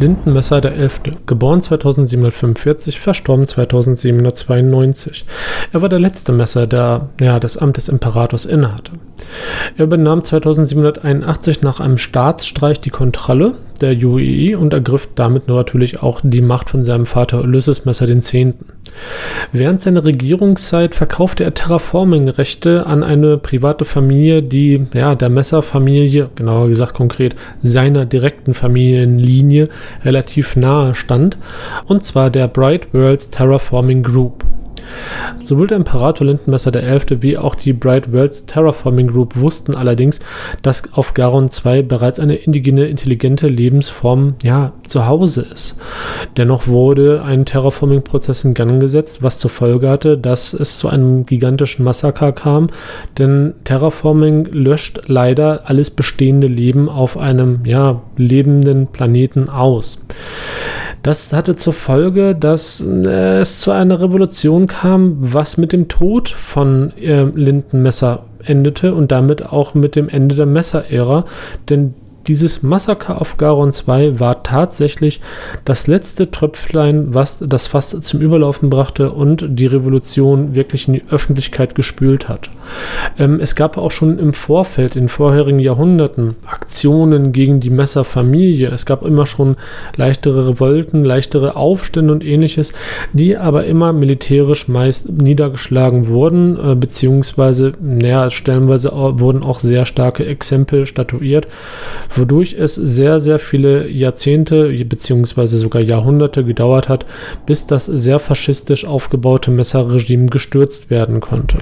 Lindenmesser 0.00 0.60
der 0.60 0.74
Elfte, 0.74 1.12
geboren 1.26 1.60
2745, 1.60 2.98
verstorben 2.98 3.46
2792. 3.46 5.24
Er 5.72 5.82
war 5.82 5.88
der 5.88 6.00
letzte 6.00 6.32
Messer, 6.32 6.66
der 6.66 7.08
ja, 7.20 7.38
das 7.38 7.56
Amt 7.56 7.76
des 7.76 7.88
Imperators 7.88 8.44
innehatte. 8.44 8.92
Er 9.76 9.84
übernahm 9.84 10.22
2781 10.22 11.62
nach 11.62 11.80
einem 11.80 11.98
Staatsstreich 11.98 12.80
die 12.80 12.90
Kontrolle 12.90 13.54
der 13.80 13.96
UEE 13.96 14.56
und 14.56 14.72
ergriff 14.72 15.08
damit 15.14 15.48
natürlich 15.48 16.02
auch 16.02 16.20
die 16.22 16.40
Macht 16.40 16.70
von 16.70 16.84
seinem 16.84 17.06
Vater 17.06 17.42
Ulysses 17.42 17.84
Messer 17.84 18.08
X. 18.08 18.34
Während 19.52 19.80
seiner 19.80 20.04
Regierungszeit 20.04 20.94
verkaufte 20.94 21.44
er 21.44 21.54
Terraforming-Rechte 21.54 22.86
an 22.86 23.02
eine 23.02 23.38
private 23.38 23.84
Familie, 23.84 24.42
die 24.42 24.86
ja, 24.94 25.14
der 25.14 25.30
Messer-Familie, 25.30 26.30
genauer 26.34 26.68
gesagt 26.68 26.94
konkret 26.94 27.34
seiner 27.62 28.04
direkten 28.04 28.54
Familienlinie, 28.54 29.68
relativ 30.04 30.56
nahe 30.56 30.94
stand, 30.94 31.36
und 31.86 32.04
zwar 32.04 32.30
der 32.30 32.48
Bright 32.48 32.92
Worlds 32.92 33.30
Terraforming 33.30 34.02
Group. 34.02 34.44
Sowohl 35.40 35.66
der 35.66 35.76
Imperator 35.76 36.26
Lindenmesser 36.26 36.72
XI. 36.72 37.22
wie 37.22 37.36
auch 37.38 37.54
die 37.54 37.72
Bright 37.72 38.12
Worlds 38.12 38.46
Terraforming 38.46 39.08
Group 39.08 39.36
wussten 39.36 39.74
allerdings, 39.74 40.20
dass 40.62 40.92
auf 40.94 41.14
Garon 41.14 41.48
2 41.50 41.82
bereits 41.82 42.20
eine 42.20 42.36
indigene, 42.36 42.86
intelligente 42.86 43.46
Lebensform 43.48 44.34
ja, 44.42 44.72
zu 44.86 45.06
Hause 45.06 45.46
ist. 45.52 45.76
Dennoch 46.36 46.66
wurde 46.66 47.22
ein 47.22 47.44
Terraforming-Prozess 47.44 48.44
in 48.44 48.54
Gang 48.54 48.80
gesetzt, 48.80 49.22
was 49.22 49.38
zur 49.38 49.50
Folge 49.50 49.88
hatte, 49.88 50.18
dass 50.18 50.54
es 50.54 50.78
zu 50.78 50.88
einem 50.88 51.26
gigantischen 51.26 51.84
Massaker 51.84 52.32
kam, 52.32 52.68
denn 53.18 53.54
Terraforming 53.64 54.46
löscht 54.46 55.02
leider 55.06 55.62
alles 55.68 55.90
bestehende 55.90 56.46
Leben 56.46 56.88
auf 56.88 57.16
einem 57.16 57.64
ja, 57.64 58.02
lebenden 58.16 58.86
Planeten 58.86 59.48
aus. 59.48 60.04
Das 61.04 61.34
hatte 61.34 61.54
zur 61.54 61.74
Folge, 61.74 62.34
dass 62.34 62.80
äh, 62.80 63.40
es 63.40 63.60
zu 63.60 63.72
einer 63.72 64.00
Revolution 64.00 64.66
kam, 64.66 65.18
was 65.20 65.58
mit 65.58 65.74
dem 65.74 65.88
Tod 65.88 66.30
von 66.30 66.96
äh, 66.96 67.24
Lindenmesser 67.24 68.24
endete 68.42 68.94
und 68.94 69.12
damit 69.12 69.44
auch 69.44 69.74
mit 69.74 69.96
dem 69.96 70.08
Ende 70.08 70.34
der 70.34 70.46
Messerära, 70.46 71.26
denn 71.68 71.92
dieses 72.26 72.62
Massaker 72.62 73.20
auf 73.20 73.36
Garon 73.36 73.72
2 73.72 74.18
war 74.20 74.42
tatsächlich 74.42 75.20
das 75.64 75.86
letzte 75.86 76.30
Tröpflein, 76.30 77.14
was 77.14 77.38
das 77.46 77.66
Fass 77.66 77.98
zum 78.00 78.20
Überlaufen 78.20 78.70
brachte 78.70 79.12
und 79.12 79.44
die 79.48 79.66
Revolution 79.66 80.54
wirklich 80.54 80.88
in 80.88 80.94
die 80.94 81.04
Öffentlichkeit 81.10 81.74
gespült 81.74 82.28
hat. 82.28 82.50
Ähm, 83.18 83.40
es 83.40 83.54
gab 83.54 83.76
auch 83.76 83.90
schon 83.90 84.18
im 84.18 84.32
Vorfeld, 84.32 84.96
in 84.96 85.08
vorherigen 85.08 85.58
Jahrhunderten, 85.58 86.36
Aktionen 86.46 87.32
gegen 87.32 87.60
die 87.60 87.70
Messerfamilie. 87.70 88.68
Es 88.68 88.86
gab 88.86 89.04
immer 89.04 89.26
schon 89.26 89.56
leichtere 89.96 90.48
Revolten, 90.48 91.04
leichtere 91.04 91.56
Aufstände 91.56 92.12
und 92.12 92.24
ähnliches, 92.24 92.72
die 93.12 93.36
aber 93.36 93.64
immer 93.64 93.92
militärisch 93.92 94.68
meist 94.68 95.10
niedergeschlagen 95.10 96.08
wurden, 96.08 96.58
äh, 96.58 96.74
beziehungsweise, 96.74 97.72
naja, 97.80 98.30
stellenweise 98.30 98.92
wurden 98.94 99.42
auch 99.42 99.58
sehr 99.58 99.86
starke 99.86 100.24
Exempel 100.24 100.86
statuiert 100.86 101.46
wodurch 102.16 102.54
es 102.58 102.74
sehr, 102.74 103.20
sehr 103.20 103.38
viele 103.38 103.88
Jahrzehnte 103.88 104.72
beziehungsweise 104.84 105.58
sogar 105.58 105.82
Jahrhunderte 105.82 106.44
gedauert 106.44 106.88
hat, 106.88 107.06
bis 107.46 107.66
das 107.66 107.86
sehr 107.86 108.18
faschistisch 108.18 108.84
aufgebaute 108.84 109.50
Messerregime 109.50 110.26
gestürzt 110.26 110.90
werden 110.90 111.20
konnte. 111.20 111.58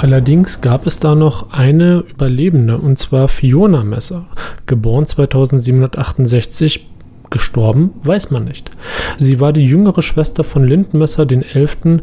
Allerdings 0.00 0.60
gab 0.60 0.86
es 0.86 1.00
da 1.00 1.16
noch 1.16 1.50
eine 1.50 2.04
Überlebende, 2.08 2.78
und 2.78 2.98
zwar 2.98 3.26
Fiona 3.26 3.82
Messer, 3.82 4.26
geboren 4.66 5.06
2768 5.06 6.86
gestorben, 7.30 7.90
weiß 8.02 8.30
man 8.30 8.44
nicht. 8.44 8.70
Sie 9.18 9.40
war 9.40 9.52
die 9.52 9.64
jüngere 9.64 10.02
Schwester 10.02 10.44
von 10.44 10.64
Lindenmesser 10.64 11.26
den 11.26 11.42
Elften 11.42 12.02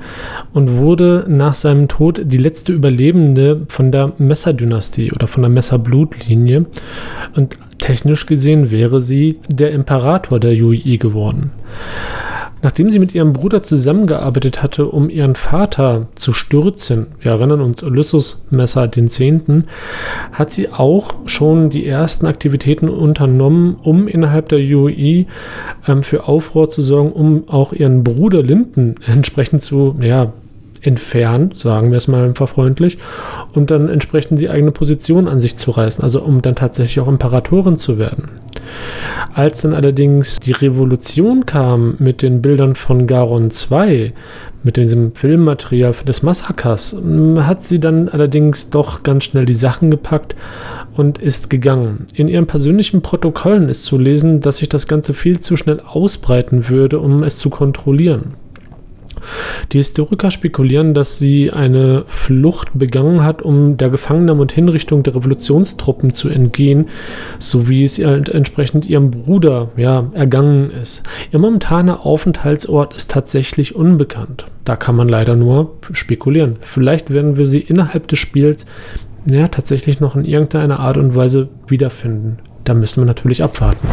und 0.53 0.77
wurde 0.77 1.25
nach 1.27 1.53
seinem 1.53 1.87
Tod 1.87 2.21
die 2.23 2.37
letzte 2.37 2.73
Überlebende 2.73 3.65
von 3.67 3.91
der 3.91 4.13
Messer-Dynastie 4.17 5.11
oder 5.11 5.27
von 5.27 5.43
der 5.43 5.49
Messer-Blutlinie. 5.49 6.65
Und 7.35 7.57
technisch 7.79 8.25
gesehen 8.25 8.71
wäre 8.71 9.01
sie 9.01 9.39
der 9.47 9.71
Imperator 9.71 10.39
der 10.39 10.53
Yui 10.53 10.97
geworden. 10.97 11.51
Nachdem 12.65 12.89
sie 12.89 12.97
mit 12.97 13.13
ihrem 13.13 13.31
Bruder 13.31 13.61
zusammengearbeitet 13.61 14.63
hatte, 14.63 14.87
um 14.87 15.07
ihren 15.07 15.35
Vater 15.35 16.07
zu 16.15 16.33
stürzen, 16.33 17.05
wir 17.21 17.33
erinnern 17.33 17.61
uns 17.61 17.83
Ulysses 17.83 18.43
Messer 18.49 18.87
den 18.87 19.07
Zehnten, 19.07 19.65
hat 20.31 20.49
sie 20.51 20.69
auch 20.69 21.13
schon 21.27 21.69
die 21.69 21.85
ersten 21.85 22.25
Aktivitäten 22.25 22.89
unternommen, 22.89 23.75
um 23.83 24.07
innerhalb 24.07 24.49
der 24.49 24.57
UI 24.57 25.27
ähm, 25.87 26.01
für 26.01 26.27
Aufruhr 26.27 26.67
zu 26.67 26.81
sorgen, 26.81 27.11
um 27.11 27.47
auch 27.49 27.71
ihren 27.71 28.03
Bruder 28.03 28.41
Linden 28.41 28.95
entsprechend 29.05 29.61
zu 29.61 29.95
ja, 30.01 30.33
entfernen, 30.85 31.51
sagen 31.53 31.91
wir 31.91 31.97
es 31.97 32.07
mal 32.07 32.23
einfach 32.23 32.49
freundlich, 32.49 32.97
und 33.53 33.71
dann 33.71 33.89
entsprechend 33.89 34.39
die 34.39 34.49
eigene 34.49 34.71
Position 34.71 35.27
an 35.27 35.39
sich 35.39 35.57
zu 35.57 35.71
reißen, 35.71 36.03
also 36.03 36.21
um 36.21 36.41
dann 36.41 36.55
tatsächlich 36.55 36.99
auch 36.99 37.07
Imperatorin 37.07 37.77
zu 37.77 37.97
werden. 37.97 38.29
Als 39.33 39.61
dann 39.61 39.73
allerdings 39.73 40.39
die 40.39 40.53
Revolution 40.53 41.45
kam 41.45 41.95
mit 41.99 42.21
den 42.21 42.41
Bildern 42.41 42.75
von 42.75 43.07
Garon 43.07 43.49
II, 43.49 44.13
mit 44.63 44.77
diesem 44.77 45.13
Filmmaterial 45.13 45.93
des 46.07 46.23
Massakers, 46.23 46.95
hat 47.37 47.61
sie 47.61 47.79
dann 47.79 48.09
allerdings 48.09 48.69
doch 48.69 49.03
ganz 49.03 49.25
schnell 49.25 49.45
die 49.45 49.53
Sachen 49.53 49.91
gepackt 49.91 50.35
und 50.95 51.19
ist 51.19 51.49
gegangen. 51.49 52.05
In 52.15 52.27
ihren 52.27 52.47
persönlichen 52.47 53.01
Protokollen 53.01 53.69
ist 53.69 53.83
zu 53.83 53.97
lesen, 53.97 54.39
dass 54.39 54.57
sich 54.57 54.69
das 54.69 54.87
Ganze 54.87 55.13
viel 55.13 55.39
zu 55.39 55.57
schnell 55.57 55.81
ausbreiten 55.81 56.69
würde, 56.69 56.99
um 56.99 57.23
es 57.23 57.37
zu 57.37 57.49
kontrollieren. 57.49 58.33
Die 59.71 59.77
Historiker 59.77 60.31
spekulieren, 60.31 60.93
dass 60.93 61.17
sie 61.17 61.51
eine 61.51 62.03
Flucht 62.07 62.69
begangen 62.73 63.23
hat, 63.23 63.41
um 63.41 63.77
der 63.77 63.89
Gefangennahme 63.89 64.41
und 64.41 64.51
Hinrichtung 64.51 65.03
der 65.03 65.15
Revolutionstruppen 65.15 66.13
zu 66.13 66.29
entgehen, 66.29 66.89
so 67.39 67.67
wie 67.67 67.83
es 67.83 68.03
halt 68.03 68.29
entsprechend 68.29 68.87
ihrem 68.87 69.11
Bruder 69.11 69.69
ja, 69.77 70.07
ergangen 70.13 70.69
ist. 70.69 71.03
Ihr 71.31 71.39
momentaner 71.39 72.05
Aufenthaltsort 72.05 72.93
ist 72.93 73.11
tatsächlich 73.11 73.75
unbekannt. 73.75 74.45
Da 74.63 74.75
kann 74.75 74.95
man 74.95 75.07
leider 75.07 75.35
nur 75.35 75.77
spekulieren. 75.91 76.57
Vielleicht 76.61 77.11
werden 77.11 77.37
wir 77.37 77.45
sie 77.45 77.59
innerhalb 77.59 78.07
des 78.07 78.19
Spiels 78.19 78.65
ja, 79.27 79.47
tatsächlich 79.47 79.99
noch 79.99 80.15
in 80.15 80.25
irgendeiner 80.25 80.79
Art 80.79 80.97
und 80.97 81.15
Weise 81.15 81.49
wiederfinden. 81.67 82.37
Da 82.63 82.73
müssen 82.73 83.01
wir 83.01 83.05
natürlich 83.05 83.43
abwarten. 83.43 83.87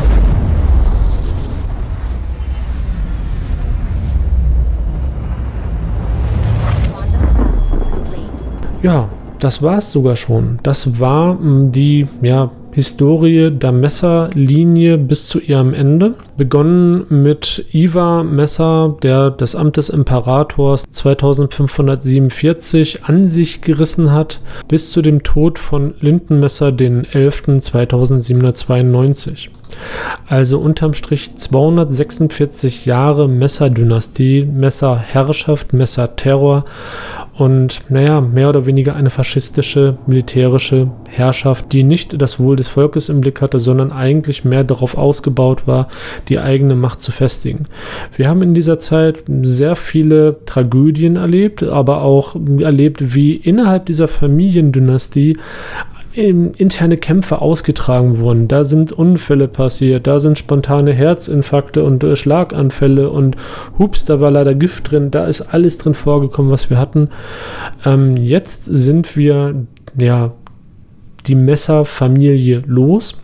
Ja, 8.83 9.09
das 9.39 9.63
war 9.63 9.79
es 9.79 9.93
sogar 9.93 10.17
schon. 10.17 10.59
Das 10.63 10.99
war 10.99 11.39
hm, 11.39 11.73
die 11.73 12.09
ja, 12.21 12.51
Historie 12.73 13.51
der 13.51 13.71
Messerlinie 13.71 14.99
bis 14.99 15.29
zu 15.29 15.39
ihrem 15.41 15.73
Ende. 15.75 16.15
Begonnen 16.37 17.05
mit 17.11 17.67
Iva 17.71 18.25
Messer, 18.25 18.97
der 19.03 19.31
das 19.31 19.55
Amt 19.55 19.77
des 19.77 19.91
Imperators 19.91 20.85
2547 20.91 23.05
an 23.05 23.27
sich 23.27 23.61
gerissen 23.61 24.13
hat, 24.13 24.41
bis 24.69 24.91
zu 24.91 25.03
dem 25.03 25.23
Tod 25.23 25.59
von 25.59 25.93
Lindenmesser 26.01 26.73
den 26.73 27.05
11. 27.05 27.61
2792. 27.61 29.51
Also 30.29 30.59
unterm 30.59 30.95
Strich 30.95 31.37
246 31.37 32.87
Jahre 32.87 33.29
Messerdynastie, 33.29 34.45
Messerherrschaft, 34.45 35.73
Messerterror 35.73 36.65
und 37.35 37.81
naja, 37.89 38.21
mehr 38.21 38.51
oder 38.51 38.67
weniger 38.67 38.95
eine 38.95 39.09
faschistische 39.09 39.97
militärische 40.07 40.91
Herrschaft, 41.09 41.73
die 41.73 41.83
nicht 41.83 42.21
das 42.21 42.39
Wohl 42.39 42.57
des 42.57 42.69
Volkes 42.69 43.09
im 43.09 43.23
Blick 43.23 43.41
hatte, 43.41 43.59
sondern 43.59 43.91
eigentlich 43.91 44.45
mehr 44.45 44.65
darauf 44.65 44.99
ausgebaut 44.99 45.67
war, 45.67 45.89
die 46.29 46.39
eigene 46.39 46.75
Macht 46.75 47.01
zu 47.01 47.11
festigen. 47.11 47.65
Wir 48.17 48.29
haben 48.29 48.43
in 48.43 48.53
dieser 48.53 48.79
Zeit 48.79 49.25
sehr 49.43 49.77
viele 49.77 50.45
Tragödien 50.45 51.17
erlebt, 51.17 51.63
aber 51.63 52.03
auch 52.03 52.37
erlebt, 52.59 53.15
wie 53.15 53.35
innerhalb 53.35 53.87
dieser 53.87 54.09
Familiendynastie 54.09 55.39
interne 56.15 56.97
Kämpfe 56.99 57.41
ausgetragen 57.41 58.19
wurden. 58.19 58.49
Da 58.49 58.65
sind 58.65 58.93
Unfälle 58.93 59.49
passiert, 59.49 60.07
da 60.07 60.19
sind 60.19 60.39
spontane 60.39 60.93
Herzinfarkte 60.93 61.83
und 61.85 62.05
äh, 62.05 62.17
Schlaganfälle 62.17 63.11
und 63.11 63.37
hups, 63.79 64.05
da 64.05 64.21
war 64.21 64.31
leider 64.31 64.55
Gift 64.55 64.91
drin, 64.91 65.11
da 65.11 65.27
ist 65.27 65.41
alles 65.41 65.79
drin 65.79 65.95
vorgekommen, 65.95 66.51
was 66.51 66.69
wir 66.71 66.79
hatten. 66.79 67.09
Ähm, 67.85 68.17
jetzt 68.17 68.65
sind 68.65 69.17
wir 69.17 69.67
ja 69.99 70.33
die 71.27 71.35
Messerfamilie 71.35 72.63
los. 72.67 73.19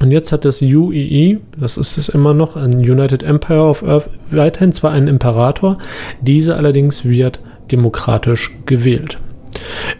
Und 0.00 0.10
jetzt 0.10 0.32
hat 0.32 0.44
das 0.44 0.60
UEE, 0.60 1.38
das 1.58 1.76
ist 1.76 1.96
es 1.96 2.08
immer 2.08 2.34
noch, 2.34 2.56
ein 2.56 2.74
United 2.74 3.22
Empire 3.22 3.62
of 3.62 3.82
Earth, 3.82 4.10
weiterhin 4.30 4.72
zwar 4.72 4.90
einen 4.90 5.08
Imperator, 5.08 5.78
diese 6.20 6.56
allerdings 6.56 7.04
wird 7.04 7.40
demokratisch 7.70 8.54
gewählt. 8.66 9.18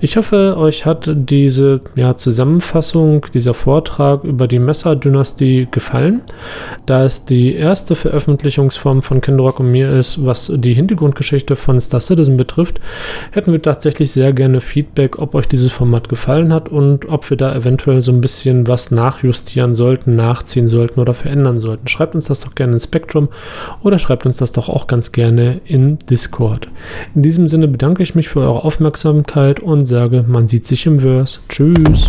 Ich 0.01 0.17
hoffe, 0.17 0.57
euch 0.57 0.87
hat 0.87 1.11
diese 1.15 1.81
ja, 1.95 2.17
Zusammenfassung, 2.17 3.27
dieser 3.33 3.55
Vortrag 3.55 4.25
über 4.25 4.47
die 4.47 4.59
Messer-Dynastie 4.59 5.69
gefallen. 5.71 6.23
Da 6.87 7.05
es 7.05 7.25
die 7.25 7.55
erste 7.55 7.95
Veröffentlichungsform 7.95 9.03
von 9.03 9.21
Kendrock 9.21 9.61
und 9.61 9.71
mir 9.71 9.91
ist, 9.91 10.25
was 10.25 10.53
die 10.55 10.75
Hintergrundgeschichte 10.75 11.57
von 11.57 11.81
Star 11.81 12.01
Citizen 12.01 12.37
betrifft, 12.37 12.81
hätten 13.31 13.53
wir 13.53 13.63
tatsächlich 13.63 14.13
sehr 14.13 14.33
gerne 14.33 14.61
Feedback, 14.61 15.19
ob 15.19 15.35
euch 15.35 15.47
dieses 15.47 15.71
Format 15.71 16.09
gefallen 16.09 16.53
hat 16.53 16.69
und 16.69 17.09
ob 17.09 17.29
wir 17.31 17.37
da 17.37 17.55
eventuell 17.55 18.03
so 18.03 18.13
ein 18.13 18.21
bisschen 18.21 18.67
was 18.67 18.91
nachjustieren 18.91 19.75
sollten, 19.75 20.17
nachziehen 20.17 20.69
sollten 20.69 21.01
oder 21.01 21.15
verändern 21.15 21.59
sollten. 21.59 21.89
Schreibt 21.89 22.15
uns 22.15 22.27
das 22.27 22.41
doch 22.41 22.55
gerne 22.55 22.75
in 22.75 22.81
Spectrum 22.81 23.29
oder 23.83 23.99
schreibt 23.99 24.27
uns 24.27 24.39
das 24.39 24.53
doch 24.53 24.69
auch 24.69 24.87
ganz 24.87 25.13
gerne 25.13 25.61
in 25.65 25.99
Discord. 26.11 26.69
In 27.15 27.23
diesem 27.23 27.49
Sinne 27.49 27.69
bedanke 27.69 28.03
ich 28.03 28.15
mich 28.15 28.29
für 28.29 28.41
eure 28.41 28.65
Aufmerksamkeit 28.65 29.44
Zeit 29.45 29.61
und 29.61 29.85
sage, 29.85 30.25
man 30.27 30.49
sieht 30.49 30.65
sich 30.65 30.87
im 30.87 31.01
Verse. 31.01 31.39
Tschüss. 31.51 32.09